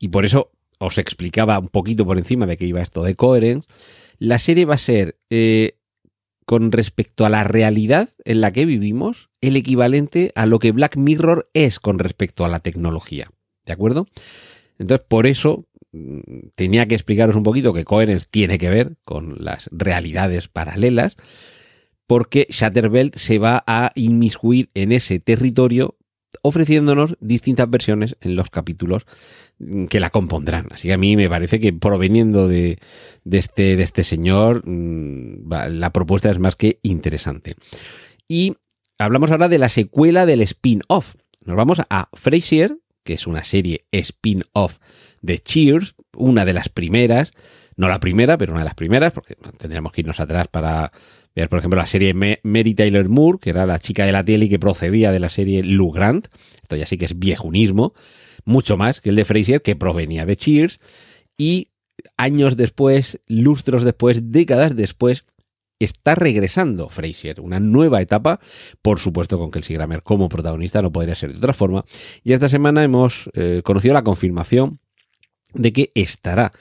y 0.00 0.08
por 0.08 0.24
eso 0.24 0.50
os 0.78 0.98
explicaba 0.98 1.56
un 1.60 1.68
poquito 1.68 2.04
por 2.04 2.18
encima 2.18 2.46
de 2.46 2.56
que 2.56 2.66
iba 2.66 2.82
esto 2.82 3.04
de 3.04 3.14
Coherence, 3.14 3.68
la 4.18 4.38
serie 4.38 4.64
va 4.64 4.74
a 4.74 4.78
ser, 4.78 5.18
eh, 5.30 5.78
con 6.46 6.72
respecto 6.72 7.24
a 7.24 7.30
la 7.30 7.44
realidad 7.44 8.10
en 8.24 8.40
la 8.40 8.52
que 8.52 8.66
vivimos, 8.66 9.30
el 9.40 9.56
equivalente 9.56 10.32
a 10.34 10.46
lo 10.46 10.58
que 10.58 10.72
Black 10.72 10.96
Mirror 10.96 11.48
es 11.54 11.80
con 11.80 11.98
respecto 11.98 12.44
a 12.44 12.48
la 12.48 12.60
tecnología. 12.60 13.30
¿De 13.64 13.72
acuerdo? 13.72 14.06
Entonces, 14.78 15.06
por 15.08 15.26
eso 15.26 15.66
mm, 15.92 16.48
tenía 16.54 16.86
que 16.86 16.94
explicaros 16.94 17.36
un 17.36 17.42
poquito 17.42 17.72
que 17.72 17.84
Coherence 17.84 18.26
tiene 18.30 18.58
que 18.58 18.70
ver 18.70 18.96
con 19.04 19.36
las 19.38 19.68
realidades 19.72 20.48
paralelas, 20.48 21.16
porque 22.06 22.46
Shatterbelt 22.50 23.16
se 23.16 23.38
va 23.38 23.64
a 23.66 23.90
inmiscuir 23.94 24.70
en 24.74 24.92
ese 24.92 25.20
territorio 25.20 25.96
ofreciéndonos 26.42 27.16
distintas 27.20 27.68
versiones 27.68 28.16
en 28.20 28.36
los 28.36 28.50
capítulos 28.50 29.06
que 29.88 30.00
la 30.00 30.10
compondrán. 30.10 30.68
Así 30.70 30.88
que 30.88 30.94
a 30.94 30.98
mí 30.98 31.16
me 31.16 31.28
parece 31.28 31.60
que 31.60 31.72
proveniendo 31.72 32.48
de, 32.48 32.78
este, 33.30 33.76
de 33.76 33.82
este 33.82 34.02
señor, 34.02 34.62
mm, 34.66 35.50
la 35.70 35.90
propuesta 35.90 36.30
es 36.30 36.38
más 36.38 36.56
que 36.56 36.78
interesante. 36.82 37.54
Y 38.28 38.54
hablamos 38.98 39.30
ahora 39.30 39.48
de 39.48 39.58
la 39.58 39.68
secuela 39.68 40.26
del 40.26 40.40
spin-off. 40.42 41.14
Nos 41.44 41.56
vamos 41.56 41.80
a 41.88 42.08
Frasier, 42.14 42.78
que 43.04 43.14
es 43.14 43.26
una 43.26 43.44
serie 43.44 43.84
spin-off 43.92 44.78
de 45.20 45.38
Cheers, 45.38 45.94
una 46.16 46.44
de 46.44 46.52
las 46.54 46.68
primeras, 46.68 47.32
no 47.76 47.88
la 47.88 48.00
primera, 48.00 48.38
pero 48.38 48.52
una 48.52 48.60
de 48.60 48.66
las 48.66 48.74
primeras, 48.74 49.12
porque 49.12 49.36
tendríamos 49.58 49.92
que 49.92 50.02
irnos 50.02 50.20
atrás 50.20 50.48
para 50.48 50.92
ver, 51.34 51.48
por 51.48 51.58
ejemplo, 51.58 51.78
la 51.78 51.86
serie 51.86 52.14
Mary 52.14 52.74
Taylor 52.74 53.08
Moore, 53.08 53.38
que 53.40 53.50
era 53.50 53.66
la 53.66 53.78
chica 53.78 54.06
de 54.06 54.12
la 54.12 54.24
tele 54.24 54.46
y 54.46 54.48
que 54.48 54.58
procedía 54.58 55.10
de 55.12 55.20
la 55.20 55.28
serie 55.28 55.62
Lou 55.62 55.90
Grant. 55.90 56.28
Esto 56.62 56.76
ya 56.76 56.86
sí 56.86 56.96
que 56.96 57.04
es 57.06 57.18
viejunismo, 57.18 57.92
mucho 58.44 58.76
más 58.76 59.00
que 59.00 59.10
el 59.10 59.16
de 59.16 59.24
Frasier, 59.24 59.62
que 59.62 59.76
provenía 59.76 60.26
de 60.26 60.36
Cheers. 60.36 60.80
Y 61.36 61.70
años 62.16 62.56
después, 62.56 63.20
lustros 63.26 63.82
después, 63.82 64.30
décadas 64.30 64.76
después, 64.76 65.24
está 65.80 66.14
regresando 66.14 66.88
Frasier, 66.88 67.40
una 67.40 67.58
nueva 67.58 68.00
etapa, 68.00 68.40
por 68.80 69.00
supuesto 69.00 69.38
con 69.38 69.50
Kelsey 69.50 69.74
Grammer 69.74 70.02
como 70.02 70.28
protagonista, 70.28 70.82
no 70.82 70.92
podría 70.92 71.14
ser 71.14 71.32
de 71.32 71.38
otra 71.38 71.52
forma. 71.52 71.84
Y 72.22 72.32
esta 72.32 72.48
semana 72.48 72.84
hemos 72.84 73.28
eh, 73.34 73.60
conocido 73.64 73.94
la 73.94 74.04
confirmación 74.04 74.78
de 75.52 75.72
que 75.72 75.92
estará 75.94 76.52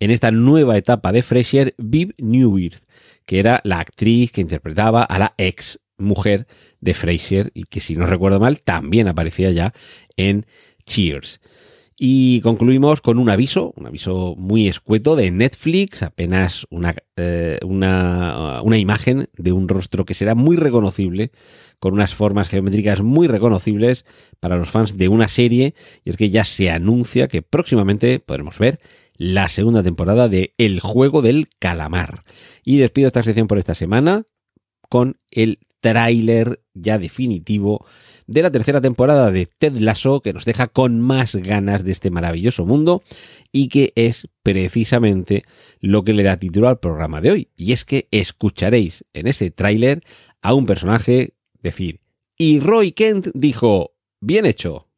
en 0.00 0.10
esta 0.10 0.30
nueva 0.30 0.76
etapa 0.76 1.12
de 1.12 1.22
Frasier 1.22 1.74
Viv 1.78 2.14
Newirth, 2.18 2.82
que 3.24 3.38
era 3.38 3.60
la 3.64 3.80
actriz 3.80 4.30
que 4.30 4.40
interpretaba 4.40 5.02
a 5.02 5.18
la 5.18 5.34
ex 5.38 5.80
mujer 5.98 6.46
de 6.80 6.94
Frasier 6.94 7.50
y 7.54 7.64
que 7.64 7.80
si 7.80 7.96
no 7.96 8.06
recuerdo 8.06 8.40
mal 8.40 8.60
también 8.60 9.08
aparecía 9.08 9.50
ya 9.50 9.72
en 10.16 10.46
Cheers. 10.84 11.40
Y 11.98 12.42
concluimos 12.42 13.00
con 13.00 13.18
un 13.18 13.30
aviso, 13.30 13.72
un 13.74 13.86
aviso 13.86 14.34
muy 14.36 14.68
escueto 14.68 15.16
de 15.16 15.30
Netflix, 15.30 16.02
apenas 16.02 16.66
una, 16.68 16.94
eh, 17.16 17.58
una, 17.64 18.60
una, 18.62 18.76
imagen 18.76 19.28
de 19.38 19.52
un 19.52 19.66
rostro 19.66 20.04
que 20.04 20.12
será 20.12 20.34
muy 20.34 20.56
reconocible, 20.56 21.30
con 21.78 21.94
unas 21.94 22.14
formas 22.14 22.50
geométricas 22.50 23.00
muy 23.00 23.28
reconocibles 23.28 24.04
para 24.40 24.58
los 24.58 24.70
fans 24.70 24.98
de 24.98 25.08
una 25.08 25.28
serie, 25.28 25.74
y 26.04 26.10
es 26.10 26.18
que 26.18 26.28
ya 26.28 26.44
se 26.44 26.70
anuncia 26.70 27.28
que 27.28 27.40
próximamente 27.40 28.20
podremos 28.20 28.58
ver 28.58 28.78
la 29.16 29.48
segunda 29.48 29.82
temporada 29.82 30.28
de 30.28 30.52
El 30.58 30.80
juego 30.80 31.22
del 31.22 31.48
calamar. 31.58 32.24
Y 32.62 32.76
despido 32.76 33.06
esta 33.06 33.22
sección 33.22 33.46
por 33.46 33.56
esta 33.56 33.74
semana 33.74 34.24
con 34.90 35.18
el 35.30 35.60
tráiler 35.86 36.60
ya 36.74 36.98
definitivo 36.98 37.86
de 38.26 38.42
la 38.42 38.50
tercera 38.50 38.80
temporada 38.80 39.30
de 39.30 39.46
Ted 39.46 39.76
Lasso 39.76 40.20
que 40.20 40.32
nos 40.32 40.44
deja 40.44 40.66
con 40.66 41.00
más 41.00 41.36
ganas 41.36 41.84
de 41.84 41.92
este 41.92 42.10
maravilloso 42.10 42.66
mundo 42.66 43.04
y 43.52 43.68
que 43.68 43.92
es 43.94 44.26
precisamente 44.42 45.44
lo 45.80 46.02
que 46.02 46.12
le 46.12 46.24
da 46.24 46.38
título 46.38 46.68
al 46.68 46.80
programa 46.80 47.20
de 47.20 47.30
hoy. 47.30 47.48
Y 47.56 47.72
es 47.72 47.84
que 47.84 48.08
escucharéis 48.10 49.04
en 49.12 49.28
ese 49.28 49.52
tráiler 49.52 50.02
a 50.42 50.54
un 50.54 50.66
personaje 50.66 51.34
decir, 51.62 52.00
y 52.36 52.58
Roy 52.58 52.90
Kent 52.90 53.28
dijo, 53.32 53.94
bien 54.20 54.44
hecho. 54.44 54.88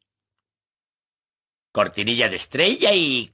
Cortinilla 1.71 2.29
de 2.29 2.35
estrella 2.35 2.95
y... 2.95 3.29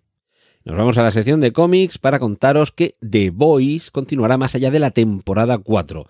Nos 0.65 0.75
vamos 0.75 0.97
a 0.97 1.03
la 1.03 1.12
sección 1.12 1.39
de 1.39 1.53
cómics 1.53 2.00
para 2.00 2.19
contaros 2.19 2.74
que 2.74 2.95
The 3.07 3.29
Boys 3.29 3.91
continuará 3.91 4.38
más 4.38 4.55
allá 4.55 4.71
de 4.71 4.79
la 4.79 4.91
temporada 4.91 5.57
4. 5.57 6.05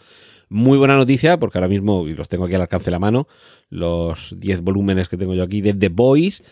Muy 0.49 0.77
buena 0.77 0.95
noticia, 0.95 1.39
porque 1.39 1.57
ahora 1.57 1.67
mismo, 1.67 2.07
y 2.07 2.13
los 2.13 2.29
tengo 2.29 2.45
aquí 2.45 2.55
al 2.55 2.61
alcance 2.61 2.85
de 2.85 2.91
la 2.91 2.99
mano, 2.99 3.27
los 3.69 4.35
10 4.37 4.61
volúmenes 4.61 5.09
que 5.09 5.17
tengo 5.17 5.33
yo 5.33 5.43
aquí 5.43 5.61
de 5.61 5.73
The 5.73 5.89
Boys, 5.89 6.43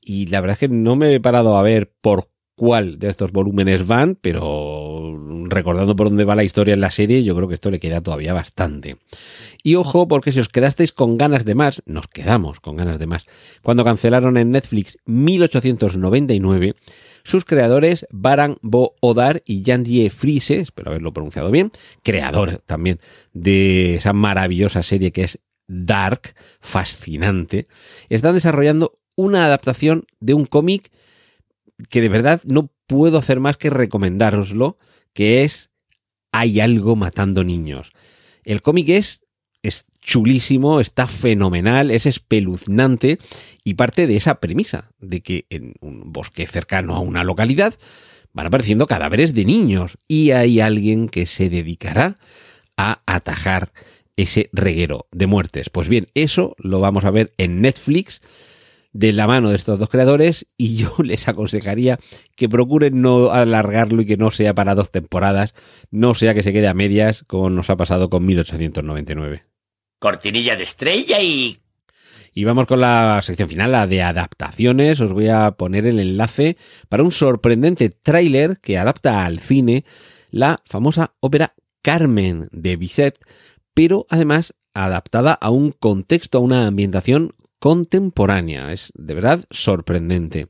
y 0.00 0.26
la 0.26 0.40
verdad 0.40 0.54
es 0.54 0.60
que 0.60 0.68
no 0.68 0.96
me 0.96 1.14
he 1.14 1.20
parado 1.20 1.56
a 1.56 1.62
ver 1.62 1.92
por 2.00 2.28
cuál 2.54 2.98
de 2.98 3.08
estos 3.08 3.32
volúmenes 3.32 3.86
van, 3.86 4.16
pero 4.20 5.01
recordando 5.52 5.94
por 5.96 6.08
dónde 6.08 6.24
va 6.24 6.34
la 6.34 6.44
historia 6.44 6.74
en 6.74 6.80
la 6.80 6.90
serie, 6.90 7.22
yo 7.22 7.36
creo 7.36 7.48
que 7.48 7.54
esto 7.54 7.70
le 7.70 7.80
queda 7.80 8.00
todavía 8.00 8.32
bastante. 8.32 8.96
Y 9.62 9.76
ojo, 9.76 10.08
porque 10.08 10.32
si 10.32 10.40
os 10.40 10.48
quedasteis 10.48 10.92
con 10.92 11.16
ganas 11.16 11.44
de 11.44 11.54
más, 11.54 11.82
nos 11.86 12.08
quedamos 12.08 12.60
con 12.60 12.76
ganas 12.76 12.98
de 12.98 13.06
más. 13.06 13.26
Cuando 13.62 13.84
cancelaron 13.84 14.36
en 14.36 14.50
Netflix 14.50 14.98
1899, 15.04 16.74
sus 17.24 17.44
creadores 17.44 18.06
Baran 18.10 18.56
Bo 18.62 18.94
Odar 19.00 19.42
y 19.46 19.62
Jandier 19.64 20.10
Friese, 20.10 20.60
espero 20.60 20.90
haberlo 20.90 21.12
pronunciado 21.12 21.50
bien, 21.50 21.70
creador 22.02 22.62
también 22.66 23.00
de 23.32 23.96
esa 23.96 24.12
maravillosa 24.12 24.82
serie 24.82 25.12
que 25.12 25.22
es 25.22 25.38
Dark, 25.68 26.34
fascinante, 26.60 27.68
están 28.08 28.34
desarrollando 28.34 28.98
una 29.14 29.46
adaptación 29.46 30.06
de 30.20 30.34
un 30.34 30.44
cómic 30.44 30.90
que 31.88 32.00
de 32.00 32.08
verdad 32.08 32.42
no 32.44 32.70
puedo 32.86 33.18
hacer 33.18 33.40
más 33.40 33.56
que 33.56 33.70
recomendároslo, 33.70 34.78
que 35.12 35.42
es 35.42 35.70
Hay 36.32 36.60
algo 36.60 36.96
matando 36.96 37.44
niños. 37.44 37.92
El 38.44 38.62
cómic 38.62 38.88
es, 38.88 39.24
es 39.62 39.84
chulísimo, 40.00 40.80
está 40.80 41.06
fenomenal, 41.06 41.90
es 41.90 42.06
espeluznante 42.06 43.18
y 43.64 43.74
parte 43.74 44.06
de 44.06 44.16
esa 44.16 44.40
premisa 44.40 44.92
de 44.98 45.20
que 45.20 45.46
en 45.50 45.74
un 45.80 46.12
bosque 46.12 46.46
cercano 46.46 46.96
a 46.96 47.00
una 47.00 47.22
localidad 47.22 47.74
van 48.32 48.46
apareciendo 48.46 48.86
cadáveres 48.86 49.34
de 49.34 49.44
niños 49.44 49.98
y 50.08 50.30
hay 50.30 50.60
alguien 50.60 51.08
que 51.08 51.26
se 51.26 51.48
dedicará 51.48 52.18
a 52.76 53.02
atajar 53.06 53.72
ese 54.16 54.50
reguero 54.52 55.06
de 55.12 55.26
muertes. 55.26 55.70
Pues 55.70 55.88
bien, 55.88 56.08
eso 56.14 56.54
lo 56.58 56.80
vamos 56.80 57.04
a 57.04 57.10
ver 57.10 57.32
en 57.36 57.60
Netflix 57.60 58.20
de 58.92 59.12
la 59.12 59.26
mano 59.26 59.50
de 59.50 59.56
estos 59.56 59.78
dos 59.78 59.88
creadores 59.88 60.46
y 60.56 60.76
yo 60.76 60.94
les 61.02 61.28
aconsejaría 61.28 61.98
que 62.36 62.48
procuren 62.48 63.00
no 63.00 63.30
alargarlo 63.30 64.02
y 64.02 64.06
que 64.06 64.16
no 64.16 64.30
sea 64.30 64.54
para 64.54 64.74
dos 64.74 64.90
temporadas, 64.90 65.54
no 65.90 66.14
sea 66.14 66.34
que 66.34 66.42
se 66.42 66.52
quede 66.52 66.68
a 66.68 66.74
medias 66.74 67.24
como 67.26 67.50
nos 67.50 67.70
ha 67.70 67.76
pasado 67.76 68.10
con 68.10 68.24
1899 68.24 69.52
cortinilla 70.02 70.56
de 70.56 70.64
estrella 70.64 71.22
y... 71.22 71.56
Y 72.34 72.44
vamos 72.44 72.66
con 72.66 72.80
la 72.80 73.20
sección 73.22 73.48
final, 73.48 73.72
la 73.72 73.86
de 73.86 74.02
adaptaciones. 74.02 75.00
Os 75.00 75.12
voy 75.12 75.28
a 75.28 75.52
poner 75.52 75.86
el 75.86 76.00
enlace 76.00 76.56
para 76.88 77.02
un 77.02 77.12
sorprendente 77.12 77.90
tráiler 77.90 78.58
que 78.60 78.78
adapta 78.78 79.24
al 79.24 79.38
cine 79.38 79.84
la 80.30 80.62
famosa 80.64 81.14
ópera 81.20 81.54
Carmen 81.82 82.48
de 82.50 82.76
Bizet, 82.76 83.18
pero 83.74 84.06
además 84.08 84.54
adaptada 84.72 85.34
a 85.34 85.50
un 85.50 85.72
contexto, 85.72 86.38
a 86.38 86.40
una 86.40 86.66
ambientación 86.66 87.34
contemporánea. 87.62 88.72
Es 88.72 88.92
de 88.96 89.14
verdad 89.14 89.44
sorprendente. 89.52 90.48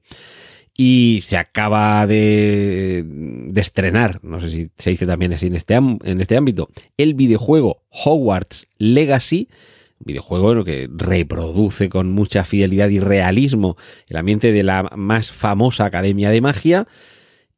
Y 0.75 1.23
se 1.26 1.37
acaba 1.37 2.07
de, 2.07 3.04
de, 3.04 3.61
estrenar, 3.61 4.25
no 4.25 4.41
sé 4.41 4.49
si 4.49 4.71
se 4.78 4.89
dice 4.89 5.04
también 5.04 5.34
así 5.34 5.49
en 5.49 5.54
este, 5.54 5.75
en 5.75 6.21
este 6.23 6.39
ámbito, 6.39 6.71
el 6.97 7.13
videojuego 7.13 7.82
Hogwarts 7.91 8.67
Legacy, 8.78 9.50
videojuego 9.99 10.65
que 10.65 10.89
reproduce 10.91 11.91
con 11.91 12.10
mucha 12.10 12.47
fidelidad 12.47 12.89
y 12.89 13.00
realismo 13.00 13.76
el 14.08 14.17
ambiente 14.17 14.50
de 14.50 14.63
la 14.63 14.91
más 14.97 15.30
famosa 15.32 15.84
Academia 15.84 16.30
de 16.30 16.41
Magia, 16.41 16.89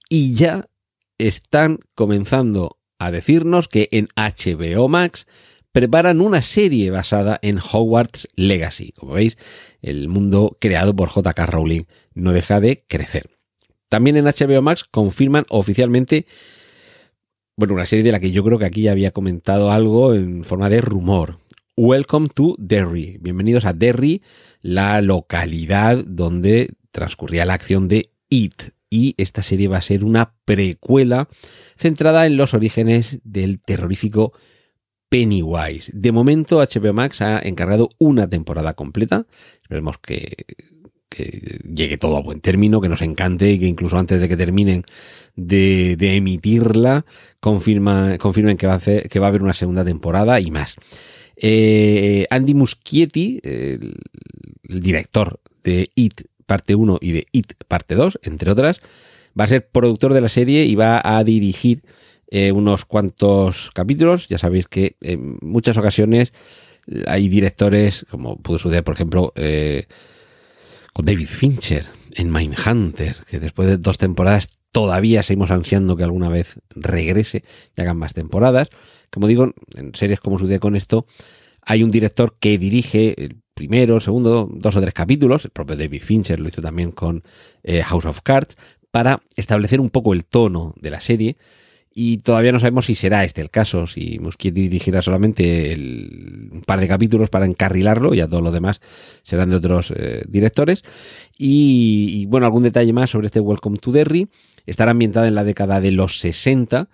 y 0.09 0.35
ya 0.35 0.69
están 1.19 1.79
comenzando 1.95 2.81
a 2.99 3.13
decirnos 3.13 3.69
que 3.69 3.89
en 3.93 4.09
HBO 4.17 4.89
Max 4.89 5.29
preparan 5.75 6.21
una 6.21 6.41
serie 6.41 6.93
basada 6.93 7.41
en 7.43 7.59
Hogwarts 7.59 8.29
Legacy. 8.37 8.93
Como 8.93 9.15
veis, 9.15 9.37
el 9.83 10.07
mundo 10.07 10.57
creado 10.61 10.95
por 10.95 11.11
JK 11.11 11.37
Rowling 11.47 11.83
no 12.15 12.31
deja 12.31 12.61
de 12.61 12.85
crecer. 12.87 13.29
También 13.89 14.17
en 14.17 14.27
HBO 14.27 14.63
Max 14.63 14.85
confirman 14.85 15.47
oficialmente, 15.49 16.27
bueno, 17.57 17.75
una 17.75 17.87
serie 17.87 18.05
de 18.05 18.13
la 18.13 18.21
que 18.21 18.31
yo 18.31 18.45
creo 18.45 18.57
que 18.61 18.67
aquí 18.67 18.83
ya 18.83 18.93
había 18.93 19.11
comentado 19.11 19.73
algo 19.73 20.15
en 20.15 20.45
forma 20.45 20.71
de 20.71 20.81
rumor. 20.81 21.41
Welcome 21.77 22.29
to 22.33 22.55
Derry. 22.57 23.19
Bienvenidos 23.21 23.65
a 23.65 23.73
Derry, 23.73 24.23
la 24.61 25.03
localidad 25.03 26.05
donde 26.07 26.71
transcurría 26.93 27.47
la 27.47 27.55
acción 27.55 27.89
de 27.89 28.13
It. 28.29 28.75
Y 28.91 29.17
esta 29.17 29.43
serie 29.43 29.67
va 29.67 29.79
a 29.79 29.83
ser 29.83 30.05
una 30.05 30.37
precuela 30.45 31.29
centrada 31.77 32.27
en 32.27 32.37
los 32.37 32.55
orígenes 32.55 33.19
del 33.25 33.61
terrorífico 33.61 34.35
Pennywise. 35.15 35.93
De 35.95 36.11
momento 36.11 36.59
HBO 36.59 36.93
Max 36.93 37.23
ha 37.23 37.39
encargado 37.39 37.91
una 37.99 38.29
temporada 38.29 38.75
completa. 38.75 39.27
Esperemos 39.63 39.99
que, 39.99 40.35
llegue 41.73 41.97
todo 41.99 42.17
a 42.17 42.21
buen 42.21 42.41
término, 42.41 42.81
que 42.81 42.89
nos 42.89 43.01
encante 43.01 43.53
y 43.53 43.61
que 43.61 43.69
incluso 43.69 43.97
antes 43.97 44.21
de 44.21 44.29
que 44.29 44.37
terminen 44.37 44.83
de, 45.37 45.97
emitirla 46.01 47.07
confirma, 47.39 48.19
confirmen 48.19 48.57
que 48.57 48.67
va, 48.67 48.81
a 48.81 49.27
haber 49.29 49.43
una 49.45 49.55
segunda 49.55 49.85
temporada 49.85 50.41
y 50.41 50.51
más. 50.51 50.75
Eh, 51.37 52.27
Andy 52.29 52.55
Muschietti, 52.55 53.39
el, 53.45 53.95
el 54.69 54.83
director 54.83 55.39
de 55.63 55.91
It 55.95 56.23
parte 56.45 56.75
1 56.75 56.99
y 57.01 57.13
de 57.13 57.27
It 57.31 57.53
parte 57.69 57.95
2, 57.95 58.19
entre 58.25 58.51
otras, 58.51 58.81
va 59.39 59.45
a 59.45 59.49
ser 59.49 59.69
productor 59.69 60.13
de 60.13 60.23
la 60.23 60.29
serie 60.29 60.65
y 60.65 60.75
va 60.75 61.01
a 61.05 61.23
dirigir 61.23 61.83
eh, 62.29 62.53
unos 62.53 62.85
cuantos 62.85 63.71
capítulos. 63.75 64.29
Ya 64.29 64.39
sabéis 64.39 64.69
que 64.69 64.97
en 65.01 65.39
muchas 65.41 65.77
ocasiones 65.77 66.33
hay 67.07 67.29
directores, 67.29 68.07
como 68.11 68.37
pudo 68.37 68.59
suceder, 68.59 68.85
por 68.85 68.95
ejemplo, 68.95 69.33
eh, 69.37 69.87
con 70.93 71.07
David 71.07 71.29
Fincher 71.29 71.87
en 72.15 72.33
Mindhunter, 72.33 73.17
que 73.29 73.41
después 73.41 73.69
de 73.69 73.79
dos 73.79 73.99
temporadas 73.99 74.49
todavía 74.71 75.23
seguimos 75.23 75.51
ansiando 75.51 75.97
que 75.97 76.05
alguna 76.05 76.29
vez 76.29 76.57
regrese 76.71 77.45
y 77.77 77.81
hagan 77.81 77.97
más 77.97 78.15
temporadas. 78.15 78.69
Como 79.11 79.27
digo, 79.27 79.53
en 79.77 79.95
series 79.95 80.21
como 80.21 80.39
sucede 80.39 80.59
con 80.59 80.77
esto, 80.77 81.07
hay 81.63 81.83
un 81.83 81.91
director 81.91 82.37
que 82.39 82.59
dirige 82.59 83.15
el 83.23 83.41
primero, 83.55 84.01
segundo, 84.01 84.49
dos 84.53 84.77
o 84.77 84.81
tres 84.81 84.93
capítulos, 84.93 85.45
el 85.45 85.53
propio 85.53 85.77
David 85.77 86.03
Fincher 86.03 86.41
lo 86.41 86.49
hizo 86.49 86.61
también 86.61 86.91
con 86.91 87.23
eh, 87.63 87.83
House 87.83 88.05
of 88.05 88.21
Cards, 88.23 88.57
para 88.91 89.23
establecer 89.37 89.81
un 89.81 89.91
poco 89.91 90.13
el 90.13 90.27
tono 90.27 90.75
de 90.81 90.91
la 90.91 91.01
serie 91.01 91.37
y 91.97 92.19
todavía 92.19 92.51
no 92.51 92.59
sabemos 92.59 92.87
si 92.87 92.97
será 92.97 93.23
este 93.23 93.41
el 93.41 93.51
caso, 93.51 93.87
si 93.87 94.19
Muschietti 94.19 94.63
dirigirá 94.63 95.01
solamente 95.01 95.75
un 95.77 96.63
par 96.67 96.81
de 96.81 96.89
capítulos 96.89 97.31
para 97.31 97.47
encarrilarlo, 97.47 98.15
y 98.15 98.21
a 98.21 98.27
todo 98.27 98.41
lo 98.41 98.51
demás 98.51 98.81
serán 99.23 99.51
de 99.51 99.57
otros 99.57 99.95
eh, 99.97 100.25
directores. 100.27 100.83
Y, 101.39 102.27
bueno, 102.27 102.47
algún 102.47 102.65
detalle 102.65 102.93
más 102.93 103.11
sobre 103.11 103.27
este 103.27 103.39
Welcome 103.39 103.79
to 103.79 103.93
Derry. 103.93 104.29
Estará 104.67 104.91
ambientada 104.91 105.29
en 105.29 105.37
la 105.37 105.45
década 105.45 105.81
de 105.81 105.93
los 105.93 106.19
60. 106.19 106.89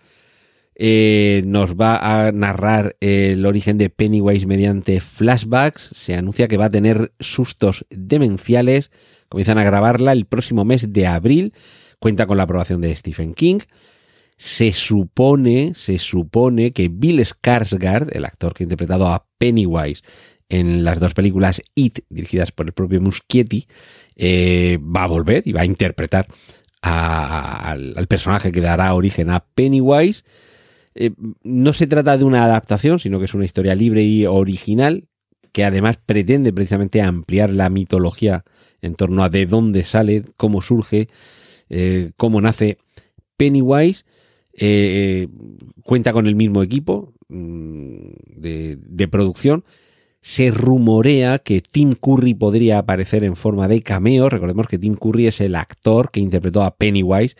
Eh, 0.75 1.43
nos 1.47 1.77
va 1.77 1.97
a 1.97 2.31
narrar 2.33 2.97
el 3.01 3.47
origen 3.47 3.79
de 3.79 3.89
Pennywise 3.89 4.47
mediante 4.47 5.01
flashbacks. 5.01 5.91
Se 5.95 6.15
anuncia 6.15 6.47
que 6.47 6.59
va 6.59 6.67
a 6.67 6.71
tener 6.71 7.13
sustos 7.21 7.87
demenciales. 7.89 8.91
Comienzan 9.31 9.57
a 9.57 9.65
grabarla 9.65 10.13
el 10.13 10.27
próximo 10.27 10.67
mes 10.67 10.93
de 10.93 11.07
abril. 11.07 11.55
Cuenta 11.99 12.27
con 12.27 12.37
la 12.37 12.43
aprobación 12.43 12.83
de 12.83 12.95
Stephen 12.95 13.33
King 13.33 13.61
se 14.43 14.73
supone, 14.73 15.75
se 15.75 15.99
supone 15.99 16.73
que 16.73 16.89
Bill 16.89 17.21
Skarsgård, 17.21 18.09
el 18.17 18.25
actor 18.25 18.55
que 18.55 18.63
ha 18.63 18.65
interpretado 18.65 19.09
a 19.09 19.27
Pennywise 19.37 20.03
en 20.49 20.83
las 20.83 20.99
dos 20.99 21.13
películas 21.13 21.61
It, 21.75 21.99
dirigidas 22.09 22.51
por 22.51 22.65
el 22.65 22.73
propio 22.73 23.03
Muschietti, 23.03 23.67
eh, 24.17 24.79
va 24.81 25.05
a 25.05 25.09
volver 25.09 25.43
y 25.47 25.53
va 25.53 25.61
a 25.61 25.67
interpretar 25.67 26.27
al, 26.81 27.93
al, 27.95 28.07
personaje 28.07 28.51
que 28.51 28.63
dará 28.63 28.95
origen 28.95 29.29
a 29.29 29.45
Pennywise. 29.55 30.23
Eh, 30.95 31.11
no 31.43 31.75
se 31.75 31.87
trata 31.87 32.17
de 32.17 32.25
una 32.25 32.43
adaptación, 32.43 32.99
sino 32.99 33.19
que 33.19 33.27
es 33.27 33.35
una 33.35 33.45
historia 33.45 33.75
libre 33.75 34.05
y 34.05 34.25
original, 34.25 35.07
que 35.53 35.67
además 35.67 35.99
pretende 35.99 36.51
precisamente 36.55 37.03
ampliar 37.03 37.53
la 37.53 37.69
mitología 37.69 38.45
en 38.81 38.95
torno 38.95 39.23
a 39.23 39.29
de 39.29 39.45
dónde 39.45 39.85
sale, 39.85 40.23
cómo 40.39 40.63
surge, 40.63 41.11
eh, 41.69 42.13
cómo 42.17 42.41
nace 42.41 42.79
Pennywise. 43.37 44.07
Eh, 44.63 45.27
cuenta 45.83 46.13
con 46.13 46.27
el 46.27 46.37
mismo 46.37 46.63
equipo 46.63 47.15
mm, 47.29 48.11
de, 48.37 49.09
producción. 49.11 49.65
Se 50.21 50.51
rumorea 50.51 51.39
que 51.39 51.63
Tim 51.63 51.95
Curry 51.95 52.35
podría 52.35 52.79
aparecer 52.79 53.25
en 53.25 53.37
forma 53.37 53.69
de 53.69 53.81
cameo. 53.81 54.29
Recordemos 54.29 54.67
que 54.69 54.79
Tim 54.79 54.97
Curry 54.97 55.29
es 55.29 55.41
el 55.41 55.57
actor 55.57 56.11
que 56.11 56.21
interpretó 56.21 56.63
a 56.63 56.77
Pennywise 56.77 57.37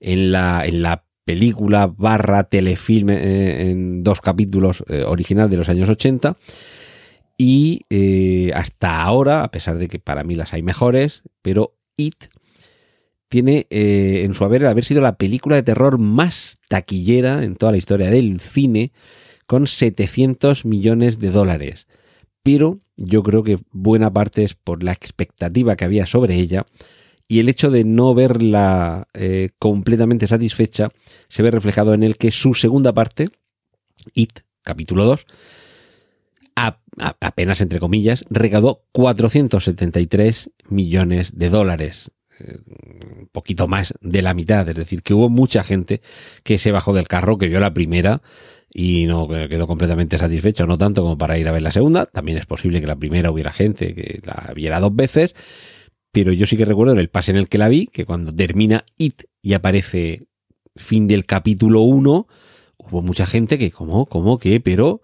en 0.00 0.32
la, 0.32 0.66
en 0.66 0.82
la 0.82 1.04
película 1.24 1.86
barra 1.86 2.42
telefilm 2.42 3.10
eh, 3.10 3.70
en 3.70 4.02
dos 4.02 4.20
capítulos 4.20 4.82
eh, 4.88 5.04
original 5.06 5.48
de 5.48 5.56
los 5.56 5.68
años 5.68 5.88
80. 5.88 6.36
Y 7.38 7.82
hasta 8.52 9.02
ahora, 9.02 9.44
a 9.44 9.50
pesar 9.50 9.78
de 9.78 9.86
que 9.88 10.00
para 10.00 10.24
mí 10.24 10.34
las 10.34 10.52
hay 10.52 10.62
mejores, 10.62 11.22
pero 11.42 11.76
It 11.96 12.26
tiene 13.34 13.66
eh, 13.70 14.22
en 14.24 14.32
su 14.32 14.44
haber 14.44 14.62
el 14.62 14.68
haber 14.68 14.84
sido 14.84 15.02
la 15.02 15.16
película 15.16 15.56
de 15.56 15.64
terror 15.64 15.98
más 15.98 16.60
taquillera 16.68 17.42
en 17.42 17.56
toda 17.56 17.72
la 17.72 17.78
historia 17.78 18.08
del 18.08 18.38
cine, 18.38 18.92
con 19.48 19.66
700 19.66 20.64
millones 20.64 21.18
de 21.18 21.32
dólares. 21.32 21.88
Pero 22.44 22.78
yo 22.96 23.24
creo 23.24 23.42
que 23.42 23.58
buena 23.72 24.12
parte 24.12 24.44
es 24.44 24.54
por 24.54 24.84
la 24.84 24.92
expectativa 24.92 25.74
que 25.74 25.84
había 25.84 26.06
sobre 26.06 26.36
ella 26.36 26.64
y 27.26 27.40
el 27.40 27.48
hecho 27.48 27.72
de 27.72 27.82
no 27.82 28.14
verla 28.14 29.08
eh, 29.14 29.50
completamente 29.58 30.28
satisfecha 30.28 30.92
se 31.26 31.42
ve 31.42 31.50
reflejado 31.50 31.92
en 31.92 32.04
el 32.04 32.16
que 32.16 32.30
su 32.30 32.54
segunda 32.54 32.92
parte, 32.94 33.30
It, 34.12 34.42
capítulo 34.62 35.06
2, 35.06 35.26
a, 36.54 36.78
a, 37.00 37.16
apenas 37.20 37.60
entre 37.60 37.80
comillas, 37.80 38.24
recaudó 38.30 38.84
473 38.92 40.52
millones 40.68 41.36
de 41.36 41.50
dólares 41.50 42.12
un 42.40 43.28
poquito 43.30 43.68
más 43.68 43.94
de 44.00 44.22
la 44.22 44.34
mitad, 44.34 44.68
es 44.68 44.74
decir, 44.74 45.02
que 45.02 45.14
hubo 45.14 45.28
mucha 45.28 45.62
gente 45.62 46.00
que 46.42 46.58
se 46.58 46.72
bajó 46.72 46.92
del 46.92 47.08
carro, 47.08 47.38
que 47.38 47.48
vio 47.48 47.60
la 47.60 47.74
primera 47.74 48.22
y 48.72 49.06
no 49.06 49.28
quedó 49.28 49.66
completamente 49.66 50.18
satisfecha, 50.18 50.66
no 50.66 50.76
tanto 50.76 51.02
como 51.02 51.16
para 51.16 51.38
ir 51.38 51.46
a 51.48 51.52
ver 51.52 51.62
la 51.62 51.72
segunda, 51.72 52.06
también 52.06 52.38
es 52.38 52.46
posible 52.46 52.80
que 52.80 52.86
la 52.86 52.96
primera 52.96 53.30
hubiera 53.30 53.52
gente 53.52 53.94
que 53.94 54.20
la 54.24 54.52
viera 54.54 54.80
dos 54.80 54.94
veces, 54.94 55.34
pero 56.10 56.32
yo 56.32 56.46
sí 56.46 56.56
que 56.56 56.64
recuerdo 56.64 56.92
en 56.92 56.98
el 56.98 57.08
pase 57.08 57.30
en 57.30 57.36
el 57.36 57.48
que 57.48 57.58
la 57.58 57.68
vi, 57.68 57.86
que 57.86 58.04
cuando 58.04 58.32
termina 58.32 58.84
It 58.98 59.24
y 59.42 59.54
aparece 59.54 60.26
fin 60.76 61.06
del 61.06 61.24
capítulo 61.24 61.82
1, 61.82 62.26
hubo 62.78 63.02
mucha 63.02 63.26
gente 63.26 63.58
que, 63.58 63.70
¿cómo? 63.70 64.06
¿Cómo? 64.06 64.38
¿Qué? 64.38 64.60
Pero 64.60 65.02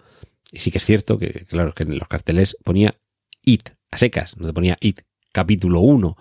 sí 0.53 0.71
que 0.71 0.79
es 0.79 0.85
cierto 0.85 1.19
que, 1.19 1.45
claro, 1.49 1.73
que 1.75 1.85
en 1.85 1.97
los 1.99 2.09
carteles 2.09 2.57
ponía 2.65 2.97
It, 3.45 3.71
a 3.91 3.99
secas, 3.99 4.37
no 4.37 4.47
te 4.47 4.53
ponía 4.53 4.77
It, 4.81 5.01
capítulo 5.33 5.81
1 5.81 6.17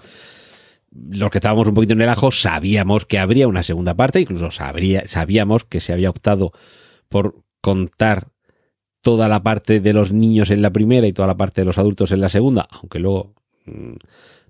los 0.92 1.30
que 1.30 1.38
estábamos 1.38 1.68
un 1.68 1.74
poquito 1.74 1.94
en 1.94 2.02
el 2.02 2.10
ajo 2.10 2.32
sabíamos 2.32 3.06
que 3.06 3.20
habría 3.20 3.48
una 3.48 3.64
segunda 3.64 3.96
parte, 3.96 4.22
incluso 4.22 4.52
sabría, 4.52 5.08
sabíamos 5.08 5.64
que 5.64 5.80
se 5.80 5.94
había 5.94 6.10
optado 6.10 6.52
por 7.10 7.44
contar 7.62 8.30
toda 9.02 9.28
la 9.28 9.44
parte 9.44 9.80
de 9.80 9.94
los 9.94 10.12
niños 10.12 10.52
en 10.52 10.62
la 10.62 10.72
primera 10.72 11.08
y 11.08 11.14
toda 11.14 11.28
la 11.28 11.38
parte 11.38 11.62
de 11.62 11.66
los 11.66 11.78
adultos 11.78 12.12
en 12.12 12.22
la 12.22 12.30
segunda, 12.30 12.68
aunque 12.72 13.00
luego 13.00 13.34
mmm, 13.66 13.96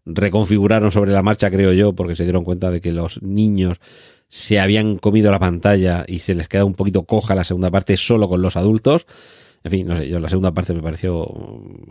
reconfiguraron 0.06 0.92
sobre 0.92 1.12
la 1.12 1.22
marcha, 1.22 1.52
creo 1.52 1.74
yo, 1.74 1.94
porque 1.94 2.16
se 2.16 2.24
dieron 2.24 2.44
cuenta 2.44 2.72
de 2.72 2.82
que 2.82 2.92
los 2.92 3.22
niños 3.22 3.80
se 4.28 4.60
habían 4.60 4.98
comido 4.98 5.32
la 5.32 5.40
pantalla 5.40 6.06
y 6.08 6.20
se 6.20 6.36
les 6.36 6.48
queda 6.48 6.66
un 6.66 6.74
poquito 6.74 7.04
coja 7.04 7.36
la 7.36 7.44
segunda 7.44 7.72
parte 7.72 7.98
solo 7.98 8.30
con 8.30 8.42
los 8.42 8.56
adultos. 8.56 9.06
En 9.64 9.72
fin, 9.72 9.88
no 9.88 9.98
sé, 9.98 10.08
yo 10.08 10.20
la 10.20 10.30
segunda 10.30 10.54
parte 10.54 10.74
me 10.74 10.82
pareció 10.82 11.28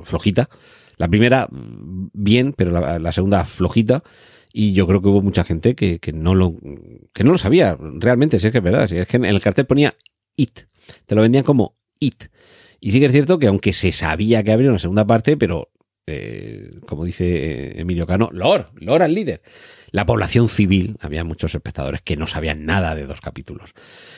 flojita. 0.04 0.48
La 0.96 1.08
primera, 1.08 1.48
bien, 1.50 2.54
pero 2.56 2.98
la 2.98 3.12
segunda 3.12 3.44
flojita. 3.44 4.02
Y 4.52 4.72
yo 4.72 4.86
creo 4.86 5.02
que 5.02 5.08
hubo 5.08 5.22
mucha 5.22 5.44
gente 5.44 5.74
que, 5.74 5.98
que, 5.98 6.12
no, 6.12 6.34
lo, 6.34 6.54
que 7.12 7.24
no 7.24 7.32
lo 7.32 7.38
sabía 7.38 7.76
realmente, 7.78 8.38
si 8.38 8.46
es 8.46 8.52
que 8.52 8.58
es 8.58 8.64
verdad. 8.64 8.86
Si 8.88 8.96
es 8.96 9.06
que 9.06 9.18
en 9.18 9.24
el 9.24 9.40
cartel 9.40 9.66
ponía 9.66 9.94
IT, 10.36 10.60
te 11.06 11.14
lo 11.14 11.22
vendían 11.22 11.44
como 11.44 11.76
IT. 12.00 12.24
Y 12.80 12.92
sí 12.92 13.00
que 13.00 13.06
es 13.06 13.12
cierto 13.12 13.38
que 13.38 13.48
aunque 13.48 13.72
se 13.72 13.92
sabía 13.92 14.42
que 14.42 14.52
habría 14.52 14.70
una 14.70 14.78
segunda 14.78 15.06
parte, 15.06 15.36
pero 15.36 15.70
eh, 16.10 16.80
como 16.86 17.04
dice 17.04 17.78
Emilio 17.78 18.06
Cano, 18.06 18.30
Lord, 18.32 18.70
Lord 18.76 19.02
al 19.02 19.14
líder. 19.14 19.42
La 19.90 20.06
población 20.06 20.48
civil, 20.48 20.96
había 21.00 21.22
muchos 21.22 21.54
espectadores 21.54 22.00
que 22.00 22.16
no 22.16 22.26
sabían 22.26 22.64
nada 22.64 22.94
de 22.94 23.06
dos 23.06 23.20
capítulos. 23.20 23.72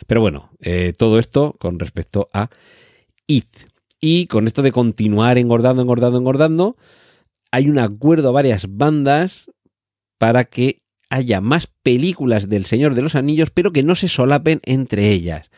Pero 0.07 0.21
bueno, 0.21 0.51
eh, 0.61 0.93
todo 0.97 1.19
esto 1.19 1.57
con 1.59 1.81
respecto 1.81 2.29
a 2.33 2.51
IT. 3.27 3.71
Y 4.01 4.27
con 4.27 4.47
esto 4.47 4.63
de 4.63 4.71
continuar 4.71 5.37
engordando, 5.37 5.83
engordando, 5.83 6.19
engordando, 6.19 6.77
hay 7.51 7.69
un 7.69 7.79
acuerdo 7.79 8.29
a 8.29 8.33
varias 8.33 8.67
bandas 8.69 9.51
para 10.21 10.45
que 10.45 10.83
haya 11.09 11.41
más 11.41 11.67
películas 11.83 12.51
del 12.51 12.67
Señor 12.67 12.95
de 12.95 13.01
los 13.01 13.15
Anillos, 13.15 13.49
pero 13.49 13.73
que 13.73 13.83
no 13.83 13.95
se 13.95 14.07
solapen 14.07 14.61
entre 14.67 15.09
ellas. 15.13 15.49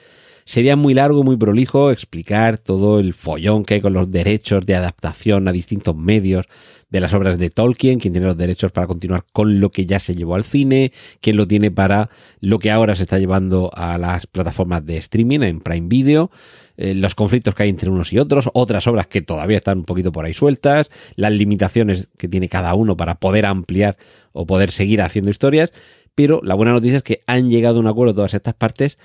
Sería 0.44 0.76
muy 0.76 0.94
largo, 0.94 1.24
muy 1.24 1.36
prolijo 1.36 1.90
explicar 1.90 2.58
todo 2.58 3.00
el 3.00 3.12
follón 3.12 3.64
que 3.64 3.74
hay 3.74 3.80
con 3.80 3.92
los 3.92 4.12
derechos 4.12 4.64
de 4.64 4.76
adaptación 4.76 5.48
a 5.48 5.52
distintos 5.52 5.96
medios 5.96 6.46
de 6.92 7.00
las 7.00 7.14
obras 7.14 7.38
de 7.38 7.48
Tolkien, 7.48 7.98
quién 7.98 8.12
tiene 8.12 8.26
los 8.26 8.36
derechos 8.36 8.70
para 8.70 8.86
continuar 8.86 9.24
con 9.32 9.60
lo 9.60 9.70
que 9.70 9.86
ya 9.86 9.98
se 9.98 10.14
llevó 10.14 10.34
al 10.34 10.44
cine, 10.44 10.92
quién 11.22 11.38
lo 11.38 11.48
tiene 11.48 11.70
para 11.70 12.10
lo 12.40 12.58
que 12.58 12.70
ahora 12.70 12.94
se 12.94 13.04
está 13.04 13.18
llevando 13.18 13.70
a 13.72 13.96
las 13.96 14.26
plataformas 14.26 14.84
de 14.84 14.98
streaming 14.98 15.40
en 15.40 15.60
Prime 15.60 15.88
Video, 15.88 16.30
eh, 16.76 16.94
los 16.94 17.14
conflictos 17.14 17.54
que 17.54 17.62
hay 17.62 17.70
entre 17.70 17.88
unos 17.88 18.12
y 18.12 18.18
otros, 18.18 18.50
otras 18.52 18.86
obras 18.86 19.06
que 19.06 19.22
todavía 19.22 19.56
están 19.56 19.78
un 19.78 19.84
poquito 19.86 20.12
por 20.12 20.26
ahí 20.26 20.34
sueltas, 20.34 20.90
las 21.16 21.32
limitaciones 21.32 22.08
que 22.18 22.28
tiene 22.28 22.50
cada 22.50 22.74
uno 22.74 22.94
para 22.94 23.14
poder 23.14 23.46
ampliar 23.46 23.96
o 24.32 24.44
poder 24.44 24.70
seguir 24.70 25.00
haciendo 25.00 25.30
historias, 25.30 25.72
pero 26.14 26.42
la 26.44 26.54
buena 26.54 26.72
noticia 26.72 26.98
es 26.98 27.02
que 27.02 27.22
han 27.26 27.48
llegado 27.48 27.78
a 27.78 27.80
un 27.80 27.86
acuerdo 27.86 28.14
todas 28.14 28.34
estas 28.34 28.52
partes 28.52 28.98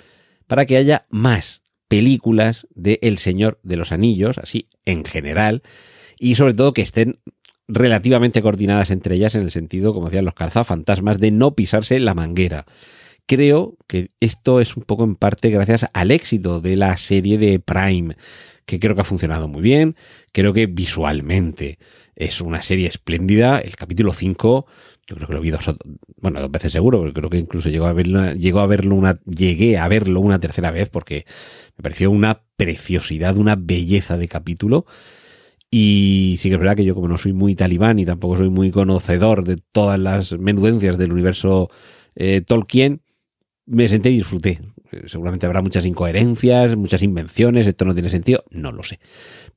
para 0.45 0.65
que 0.65 0.75
haya 0.75 1.05
más 1.09 1.61
películas 1.87 2.67
de 2.75 2.99
El 3.01 3.17
Señor 3.17 3.61
de 3.63 3.77
los 3.77 3.93
Anillos, 3.93 4.37
así 4.39 4.67
en 4.83 5.05
general, 5.05 5.63
y 6.19 6.35
sobre 6.35 6.53
todo 6.53 6.73
que 6.73 6.81
estén 6.81 7.19
relativamente 7.67 8.41
coordinadas 8.41 8.91
entre 8.91 9.15
ellas 9.15 9.35
en 9.35 9.43
el 9.43 9.51
sentido, 9.51 9.93
como 9.93 10.07
decían 10.07 10.25
los 10.25 10.33
cazafantasmas, 10.33 11.19
de 11.19 11.31
no 11.31 11.55
pisarse 11.55 11.99
la 11.99 12.13
manguera. 12.13 12.65
Creo 13.25 13.77
que 13.87 14.11
esto 14.19 14.61
es 14.61 14.77
un 14.77 14.83
poco 14.83 15.03
en 15.03 15.15
parte 15.15 15.49
gracias 15.49 15.87
al 15.93 16.11
éxito 16.11 16.61
de 16.61 16.77
la 16.77 16.95
serie 16.97 17.37
de 17.37 17.59
Prime, 17.59 18.15
que 18.65 18.79
creo 18.79 18.95
que 18.95 19.01
ha 19.01 19.05
funcionado 19.05 19.47
muy 19.47 19.61
bien, 19.61 19.95
creo 20.31 20.53
que 20.53 20.65
visualmente 20.65 21.77
es 22.15 22.41
una 22.41 22.61
serie 22.61 22.87
espléndida, 22.87 23.59
el 23.59 23.75
capítulo 23.75 24.13
5 24.13 24.65
yo 25.07 25.15
creo 25.15 25.27
que 25.29 25.33
lo 25.35 25.41
vi 25.41 25.51
dos, 25.51 25.73
bueno, 26.17 26.41
dos 26.41 26.51
veces 26.51 26.73
seguro, 26.73 26.99
pero 26.99 27.13
creo 27.13 27.29
que 27.29 27.37
incluso 27.37 27.69
llegó 27.69 27.85
a 27.85 27.93
verlo, 27.93 28.33
llegó 28.33 28.59
a 28.59 28.67
verlo 28.67 29.01
llegué 29.25 29.77
a 29.77 29.87
verlo 29.87 30.19
una 30.19 30.37
tercera 30.39 30.69
vez 30.69 30.89
porque 30.89 31.25
me 31.77 31.83
pareció 31.83 32.11
una 32.11 32.41
preciosidad, 32.57 33.37
una 33.37 33.55
belleza 33.55 34.17
de 34.17 34.27
capítulo. 34.27 34.85
Y 35.69 36.35
sí 36.39 36.49
que 36.49 36.55
es 36.55 36.59
verdad 36.59 36.75
que 36.75 36.85
yo 36.85 36.95
como 36.95 37.07
no 37.07 37.17
soy 37.17 37.33
muy 37.33 37.55
talibán 37.55 37.99
y 37.99 38.05
tampoco 38.05 38.37
soy 38.37 38.49
muy 38.49 38.71
conocedor 38.71 39.43
de 39.43 39.57
todas 39.71 39.99
las 39.99 40.37
menudencias 40.37 40.97
del 40.97 41.11
universo 41.11 41.69
eh, 42.15 42.41
Tolkien, 42.41 43.01
me 43.65 43.87
senté 43.87 44.09
y 44.09 44.17
disfruté. 44.17 44.59
Seguramente 45.05 45.45
habrá 45.45 45.61
muchas 45.61 45.85
incoherencias, 45.85 46.77
muchas 46.77 47.03
invenciones, 47.03 47.67
esto 47.67 47.83
no 47.83 47.93
tiene 47.93 48.09
sentido, 48.09 48.45
no 48.49 48.71
lo 48.71 48.83
sé. 48.83 48.99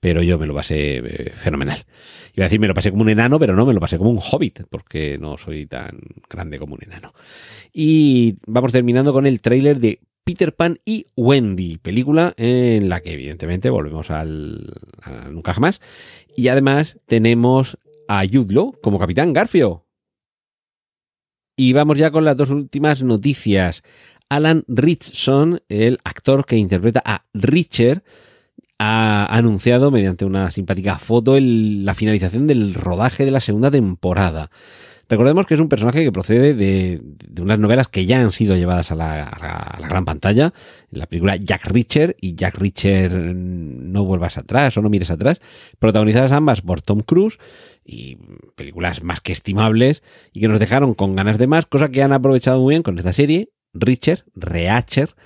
Pero 0.01 0.23
yo 0.23 0.39
me 0.39 0.47
lo 0.47 0.55
pasé 0.55 0.97
eh, 0.97 1.31
fenomenal. 1.31 1.79
Iba 2.35 2.45
a 2.45 2.49
decir, 2.49 2.59
me 2.59 2.67
lo 2.67 2.75
pasé 2.75 2.91
como 2.91 3.03
un 3.03 3.11
enano, 3.11 3.39
pero 3.39 3.55
no, 3.55 3.65
me 3.65 3.73
lo 3.73 3.81
pasé 3.81 3.97
como 3.97 4.11
un 4.11 4.19
hobbit, 4.19 4.65
porque 4.69 5.19
no 5.19 5.39
soy 5.39 5.67
tan 5.67 6.01
grande 6.29 6.59
como 6.59 6.75
un 6.75 6.83
enano. 6.83 7.15
Y 7.73 8.37
vamos 8.47 8.73
terminando 8.73 9.13
con 9.13 9.27
el 9.27 9.41
tráiler 9.41 9.79
de 9.79 10.01
Peter 10.25 10.55
Pan 10.55 10.79
y 10.85 11.07
Wendy, 11.17 11.79
película 11.79 12.35
en 12.37 12.89
la 12.89 13.01
que 13.01 13.13
evidentemente 13.13 13.71
volvemos 13.71 14.11
al, 14.11 14.73
nunca 15.31 15.53
jamás. 15.53 15.81
Y 16.37 16.49
además 16.49 16.99
tenemos 17.07 17.79
a 18.09 18.25
Yudlo 18.25 18.73
como 18.83 18.99
Capitán 18.99 19.33
Garfio. 19.33 19.87
Y 21.57 21.73
vamos 21.73 21.99
ya 21.99 22.11
con 22.11 22.25
las 22.25 22.37
dos 22.37 22.51
últimas 22.51 23.03
noticias. 23.03 23.83
Alan 24.29 24.65
Richson, 24.69 25.63
el 25.69 25.99
actor 26.05 26.47
que 26.47 26.57
interpreta 26.57 27.03
a 27.05 27.27
Richard, 27.35 28.03
ha 28.79 29.27
anunciado 29.27 29.91
mediante 29.91 30.25
una 30.25 30.51
simpática 30.51 30.97
foto 30.99 31.37
la 31.39 31.95
finalización 31.95 32.47
del 32.47 32.73
rodaje 32.73 33.27
de 33.27 33.31
la 33.31 33.41
segunda 33.41 33.71
temporada. 33.71 34.51
Recordemos 35.11 35.45
que 35.45 35.55
es 35.55 35.61
un 35.61 35.69
personaje 35.69 36.05
que 36.05 36.13
procede 36.13 36.55
de, 36.55 37.01
de 37.03 37.43
unas 37.43 37.59
novelas 37.59 37.89
que 37.89 38.07
ya 38.07 38.21
han 38.21 38.31
sido 38.31 38.55
llevadas 38.55 38.93
a 38.93 38.95
la, 38.95 39.77
gran 39.89 40.05
pantalla, 40.05 40.55
la 40.93 41.07
película 41.07 41.35
Jack 41.35 41.67
Reacher 41.67 42.17
y 42.21 42.37
Jack 42.37 42.55
Reacher 42.55 43.11
mm, 43.11 43.91
No 43.91 44.05
vuelvas 44.05 44.39
atrás 44.39 44.77
o 44.77 44.83
no 44.83 44.89
mires 44.89 45.11
atrás, 45.11 45.41
protagonizadas 45.81 46.31
ambas 46.31 46.61
por 46.61 46.81
Tom 46.81 47.01
Cruise 47.01 47.39
y 47.85 48.19
películas 48.55 49.03
más 49.03 49.21
que 49.21 49.33
estimables 49.33 50.05
y 50.33 50.41
que 50.41 50.47
nos 50.47 50.61
dejaron 50.61 50.95
con 50.95 51.17
ganas 51.17 51.39
de 51.39 51.49
más, 51.49 51.67
cosa 51.67 51.89
que 51.89 52.05
han 52.05 52.13
aprovechado 52.13 52.61
muy 52.61 52.75
bien 52.75 52.85
con 52.85 52.97
esta 52.97 53.13
serie, 53.13 53.51
Reacher, 53.75 54.25
Reacher, 54.37 55.17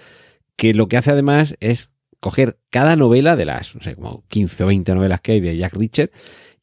que 0.57 0.73
lo 0.73 0.89
que 0.89 0.97
hace 0.97 1.11
además 1.11 1.57
es 1.61 1.91
coger 2.21 2.59
cada 2.71 2.97
novela 2.97 3.37
de 3.37 3.45
las, 3.45 3.75
no 3.75 3.83
sé, 3.83 3.97
como 3.97 4.25
15 4.29 4.65
o 4.65 4.67
20 4.69 4.95
novelas 4.95 5.21
que 5.21 5.33
hay 5.33 5.41
de 5.41 5.59
Jack 5.59 5.75
Reacher 5.75 6.11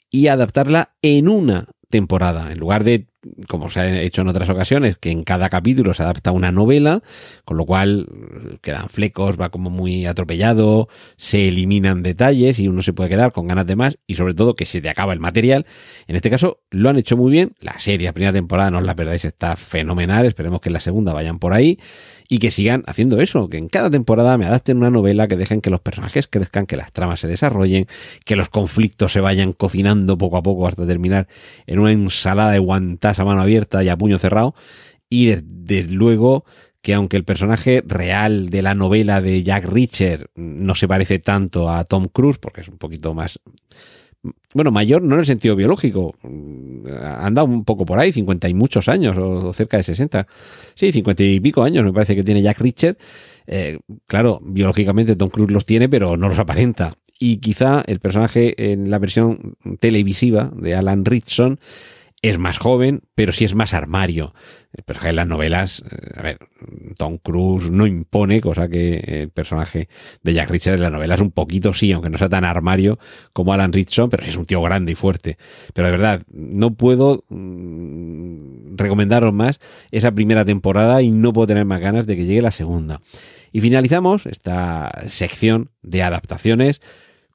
y 0.09 0.25
adaptarla 0.25 0.95
en 1.03 1.29
una 1.29 1.67
temporada. 1.91 2.51
En 2.51 2.57
lugar 2.57 2.83
de, 2.83 3.10
como 3.47 3.69
se 3.69 3.79
ha 3.79 4.01
hecho 4.01 4.21
en 4.21 4.27
otras 4.27 4.49
ocasiones, 4.49 4.97
que 4.97 5.11
en 5.11 5.23
cada 5.23 5.49
capítulo 5.49 5.93
se 5.93 6.03
adapta 6.03 6.31
una 6.31 6.51
novela, 6.51 7.01
con 7.45 7.57
lo 7.57 7.65
cual 7.65 8.07
eh, 8.09 8.57
quedan 8.61 8.89
flecos, 8.89 9.39
va 9.39 9.49
como 9.49 9.69
muy 9.69 10.05
atropellado, 10.05 10.89
se 11.17 11.47
eliminan 11.47 12.03
detalles 12.03 12.59
y 12.59 12.67
uno 12.67 12.81
se 12.81 12.93
puede 12.93 13.09
quedar 13.09 13.31
con 13.31 13.47
ganas 13.47 13.67
de 13.67 13.75
más 13.75 13.97
y 14.07 14.15
sobre 14.15 14.33
todo 14.33 14.55
que 14.55 14.65
se 14.65 14.81
te 14.81 14.89
acaba 14.89 15.13
el 15.13 15.19
material. 15.19 15.65
En 16.07 16.15
este 16.15 16.29
caso 16.29 16.61
lo 16.71 16.89
han 16.89 16.97
hecho 16.97 17.17
muy 17.17 17.31
bien. 17.31 17.53
La 17.59 17.79
serie, 17.79 18.07
la 18.07 18.13
primera 18.13 18.33
temporada, 18.33 18.71
no 18.71 18.79
os 18.79 18.85
la 18.85 18.95
perdáis, 18.95 19.25
está 19.25 19.55
fenomenal. 19.55 20.25
Esperemos 20.25 20.61
que 20.61 20.69
en 20.69 20.73
la 20.73 20.81
segunda 20.81 21.13
vayan 21.13 21.39
por 21.39 21.53
ahí 21.53 21.77
y 22.31 22.39
que 22.39 22.49
sigan 22.49 22.85
haciendo 22.87 23.19
eso, 23.19 23.49
que 23.49 23.57
en 23.57 23.67
cada 23.67 23.89
temporada 23.89 24.37
me 24.37 24.45
adapten 24.45 24.77
una 24.77 24.89
novela, 24.89 25.27
que 25.27 25.35
dejen 25.35 25.59
que 25.59 25.69
los 25.69 25.81
personajes 25.81 26.27
crezcan, 26.27 26.65
que 26.65 26.77
las 26.77 26.93
tramas 26.93 27.19
se 27.19 27.27
desarrollen, 27.27 27.87
que 28.23 28.37
los 28.37 28.47
conflictos 28.47 29.11
se 29.11 29.19
vayan 29.19 29.51
cocinando 29.51 30.17
poco 30.17 30.37
a 30.37 30.41
poco 30.41 30.65
hasta 30.65 30.87
terminar 30.87 31.27
en 31.67 31.79
una 31.79 31.91
ensalada 31.91 32.51
de 32.51 32.59
guantas 32.59 33.19
a 33.19 33.25
mano 33.25 33.41
abierta 33.41 33.83
y 33.83 33.89
a 33.89 33.97
puño 33.97 34.17
cerrado. 34.17 34.55
Y 35.09 35.25
desde 35.25 35.91
luego 35.91 36.45
que 36.81 36.93
aunque 36.93 37.17
el 37.17 37.25
personaje 37.25 37.83
real 37.85 38.49
de 38.49 38.61
la 38.61 38.75
novela 38.75 39.19
de 39.19 39.43
Jack 39.43 39.65
Reacher 39.65 40.29
no 40.33 40.73
se 40.73 40.87
parece 40.87 41.19
tanto 41.19 41.69
a 41.69 41.83
Tom 41.83 42.07
Cruise, 42.07 42.37
porque 42.37 42.61
es 42.61 42.69
un 42.69 42.77
poquito 42.77 43.13
más 43.13 43.41
bueno, 44.53 44.71
mayor 44.71 45.01
no 45.01 45.15
en 45.15 45.19
el 45.21 45.25
sentido 45.25 45.55
biológico, 45.55 46.15
anda 47.01 47.43
un 47.43 47.63
poco 47.63 47.85
por 47.85 47.99
ahí, 47.99 48.11
50 48.11 48.49
y 48.49 48.53
muchos 48.53 48.87
años, 48.87 49.17
o 49.17 49.51
cerca 49.53 49.77
de 49.77 49.83
60. 49.83 50.27
Sí, 50.75 50.91
50 50.91 51.23
y 51.23 51.39
pico 51.39 51.63
años 51.63 51.83
me 51.83 51.93
parece 51.93 52.15
que 52.15 52.23
tiene 52.23 52.41
Jack 52.41 52.59
Richard. 52.59 52.97
Eh, 53.47 53.79
claro, 54.07 54.39
biológicamente 54.43 55.15
Tom 55.15 55.29
Cruise 55.29 55.51
los 55.51 55.65
tiene, 55.65 55.89
pero 55.89 56.17
no 56.17 56.29
los 56.29 56.39
aparenta. 56.39 56.95
Y 57.17 57.37
quizá 57.37 57.83
el 57.85 57.99
personaje 57.99 58.71
en 58.71 58.89
la 58.89 58.99
versión 58.99 59.55
televisiva 59.79 60.51
de 60.55 60.75
Alan 60.75 61.05
Richson 61.05 61.59
es 62.21 62.37
más 62.37 62.59
joven, 62.59 63.01
pero 63.15 63.31
sí 63.31 63.45
es 63.45 63.55
más 63.55 63.73
armario. 63.73 64.33
El 64.73 64.83
personaje 64.83 65.09
en 65.09 65.15
las 65.15 65.27
novelas, 65.27 65.83
eh, 65.89 66.13
a 66.15 66.21
ver, 66.21 66.37
Tom 66.97 67.17
Cruise 67.17 67.71
no 67.71 67.87
impone, 67.87 68.41
cosa 68.41 68.69
que 68.69 68.97
el 68.97 69.29
personaje 69.29 69.89
de 70.21 70.33
Jack 70.33 70.49
Richard 70.51 70.75
en 70.75 70.83
las 70.83 70.91
novelas 70.91 71.19
un 71.19 71.31
poquito 71.31 71.73
sí, 71.73 71.91
aunque 71.91 72.09
no 72.09 72.17
sea 72.19 72.29
tan 72.29 72.45
armario 72.45 72.99
como 73.33 73.53
Alan 73.53 73.73
Richson, 73.73 74.09
pero 74.09 74.23
es 74.23 74.35
un 74.35 74.45
tío 74.45 74.61
grande 74.61 74.91
y 74.91 74.95
fuerte. 74.95 75.37
Pero 75.73 75.87
de 75.87 75.91
verdad, 75.91 76.21
no 76.31 76.75
puedo 76.75 77.25
mm, 77.29 78.77
recomendaros 78.77 79.33
más 79.33 79.59
esa 79.89 80.11
primera 80.11 80.45
temporada 80.45 81.01
y 81.01 81.09
no 81.09 81.33
puedo 81.33 81.47
tener 81.47 81.65
más 81.65 81.79
ganas 81.79 82.05
de 82.05 82.15
que 82.15 82.25
llegue 82.25 82.43
la 82.43 82.51
segunda. 82.51 83.01
Y 83.51 83.61
finalizamos 83.61 84.27
esta 84.27 84.91
sección 85.07 85.71
de 85.81 86.03
adaptaciones 86.03 86.81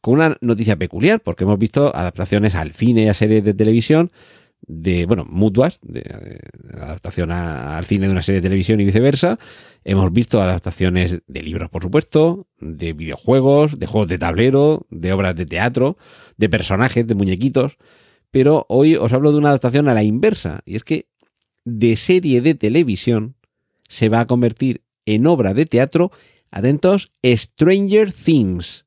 con 0.01 0.15
una 0.15 0.37
noticia 0.41 0.77
peculiar, 0.77 1.21
porque 1.21 1.43
hemos 1.43 1.59
visto 1.59 1.95
adaptaciones 1.95 2.55
al 2.55 2.73
cine 2.73 3.03
y 3.03 3.09
a 3.09 3.15
series 3.15 3.43
de 3.43 3.53
televisión 3.53 4.13
de, 4.67 5.07
bueno, 5.07 5.25
mutuas, 5.29 5.81
de, 5.83 6.41
adaptación 6.75 7.31
al 7.31 7.85
cine 7.85 8.07
de 8.07 8.13
una 8.13 8.23
serie 8.23 8.41
de 8.41 8.49
televisión 8.49 8.81
y 8.81 8.85
viceversa. 8.85 9.39
Hemos 9.85 10.13
visto 10.13 10.41
adaptaciones 10.41 11.21
de 11.27 11.43
libros, 11.43 11.71
por 11.71 11.83
supuesto, 11.83 12.49
de 12.61 12.93
videojuegos, 12.93 13.79
de 13.79 13.87
juegos 13.87 14.09
de 14.09 14.19
tablero, 14.19 14.87
de 14.91 15.13
obras 15.13 15.37
de 15.37 15.47
teatro, 15.47 15.97
de 16.37 16.49
personajes, 16.49 17.07
de 17.07 17.15
muñequitos. 17.15 17.77
Pero 18.31 18.67
hoy 18.69 18.97
os 18.97 19.13
hablo 19.13 19.33
de 19.33 19.39
una 19.39 19.49
adaptación 19.51 19.89
a 19.89 19.95
la 19.95 20.03
inversa, 20.03 20.61
y 20.65 20.77
es 20.77 20.85
que 20.85 21.09
de 21.65 21.97
serie 21.97 22.41
de 22.41 22.55
televisión 22.55 23.37
se 23.89 24.09
va 24.09 24.21
a 24.21 24.27
convertir 24.27 24.83
en 25.05 25.27
obra 25.27 25.55
de 25.55 25.67
teatro, 25.67 26.11
atentos, 26.51 27.13
Stranger 27.25 28.13
Things. 28.13 28.85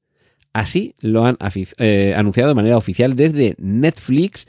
Así 0.51 0.95
lo 0.99 1.25
han 1.25 1.37
eh, 1.77 2.13
anunciado 2.17 2.49
de 2.49 2.55
manera 2.55 2.77
oficial 2.77 3.15
desde 3.15 3.55
Netflix 3.59 4.47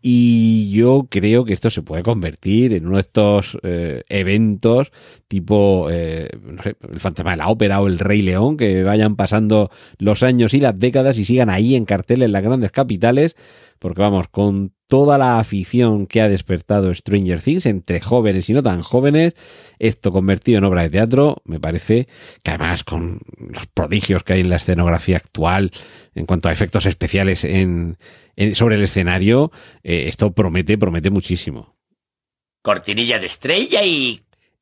y 0.00 0.70
yo 0.70 1.06
creo 1.10 1.44
que 1.44 1.52
esto 1.52 1.70
se 1.70 1.82
puede 1.82 2.02
convertir 2.02 2.72
en 2.72 2.86
uno 2.86 2.96
de 2.96 3.02
estos 3.02 3.58
eh, 3.62 4.04
eventos 4.08 4.92
tipo, 5.26 5.88
eh, 5.90 6.30
no 6.42 6.62
sé, 6.62 6.76
el 6.90 7.00
fantasma 7.00 7.32
de 7.32 7.36
la 7.38 7.48
ópera 7.48 7.80
o 7.80 7.86
el 7.86 7.98
Rey 7.98 8.22
León, 8.22 8.56
que 8.56 8.82
vayan 8.82 9.16
pasando 9.16 9.70
los 9.98 10.22
años 10.22 10.54
y 10.54 10.60
las 10.60 10.78
décadas 10.78 11.18
y 11.18 11.24
sigan 11.24 11.50
ahí 11.50 11.74
en 11.74 11.84
cartel 11.84 12.22
en 12.22 12.32
las 12.32 12.42
grandes 12.42 12.72
capitales, 12.72 13.36
porque 13.78 14.00
vamos, 14.00 14.28
con 14.28 14.72
toda 14.88 15.18
la 15.18 15.38
afición 15.38 16.06
que 16.06 16.22
ha 16.22 16.28
despertado 16.28 16.92
Stranger 16.94 17.42
Things 17.42 17.66
entre 17.66 18.00
jóvenes 18.00 18.48
y 18.48 18.54
no 18.54 18.62
tan 18.62 18.82
jóvenes, 18.82 19.34
esto 19.78 20.10
convertido 20.12 20.58
en 20.58 20.64
obra 20.64 20.82
de 20.82 20.90
teatro, 20.90 21.42
me 21.44 21.60
parece 21.60 22.08
que 22.42 22.50
además 22.50 22.84
con 22.84 23.20
los 23.38 23.66
prodigios 23.66 24.24
que 24.24 24.32
hay 24.32 24.40
en 24.40 24.50
la 24.50 24.56
escenografía 24.56 25.18
actual 25.18 25.70
en 26.14 26.26
cuanto 26.26 26.48
a 26.48 26.52
efectos 26.52 26.86
especiales 26.86 27.40
sobre 28.54 28.74
el 28.74 28.82
escenario, 28.82 29.52
eh, 29.82 30.06
esto 30.08 30.32
promete, 30.32 30.78
promete 30.78 31.10
muchísimo. 31.10 31.76
Cortinilla 32.62 33.18
de 33.18 33.26
estrella 33.26 33.84
y 33.84 34.20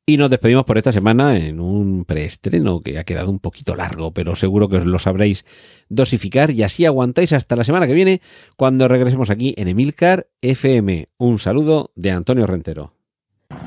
y 0.09 0.15
nos 0.15 0.29
despedimos 0.29 0.63
por 0.63 0.77
esta 0.77 0.93
semana 0.93 1.35
en 1.35 1.59
un 1.59 2.05
preestreno 2.05 2.81
que 2.81 2.97
ha 2.97 3.03
quedado 3.03 3.29
un 3.29 3.39
poquito 3.39 3.75
largo, 3.75 4.13
pero 4.13 4.37
seguro 4.37 4.69
que 4.69 4.77
os 4.77 4.85
lo 4.85 4.99
sabréis 4.99 5.45
dosificar 5.89 6.49
y 6.49 6.63
así 6.63 6.85
aguantáis 6.85 7.33
hasta 7.33 7.57
la 7.57 7.65
semana 7.65 7.87
que 7.87 7.93
viene 7.93 8.21
cuando 8.55 8.87
regresemos 8.87 9.29
aquí 9.29 9.53
en 9.57 9.67
Emilcar 9.67 10.27
FM. 10.41 11.09
Un 11.17 11.39
saludo 11.39 11.91
de 11.95 12.11
Antonio 12.11 12.47
Rentero. 12.47 12.93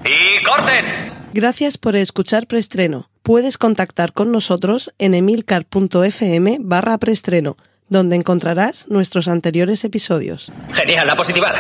¡Y 0.03 0.43
corten! 0.43 0.87
Gracias 1.35 1.77
por 1.77 1.95
escuchar 1.95 2.47
preestreno. 2.47 3.11
Puedes 3.23 3.59
contactar 3.59 4.15
con 4.15 4.33
nosotros 4.33 4.95
en 4.99 5.13
emilcar.fm 5.13 6.57
barra 6.61 6.97
preestreno, 6.97 7.59
donde 7.91 8.17
encontrarás 8.17 8.89
nuestros 8.89 9.29
anteriores 9.29 9.85
episodios. 9.85 10.51
Genial, 10.73 11.07
la 11.07 11.17
positiva. 11.17 11.53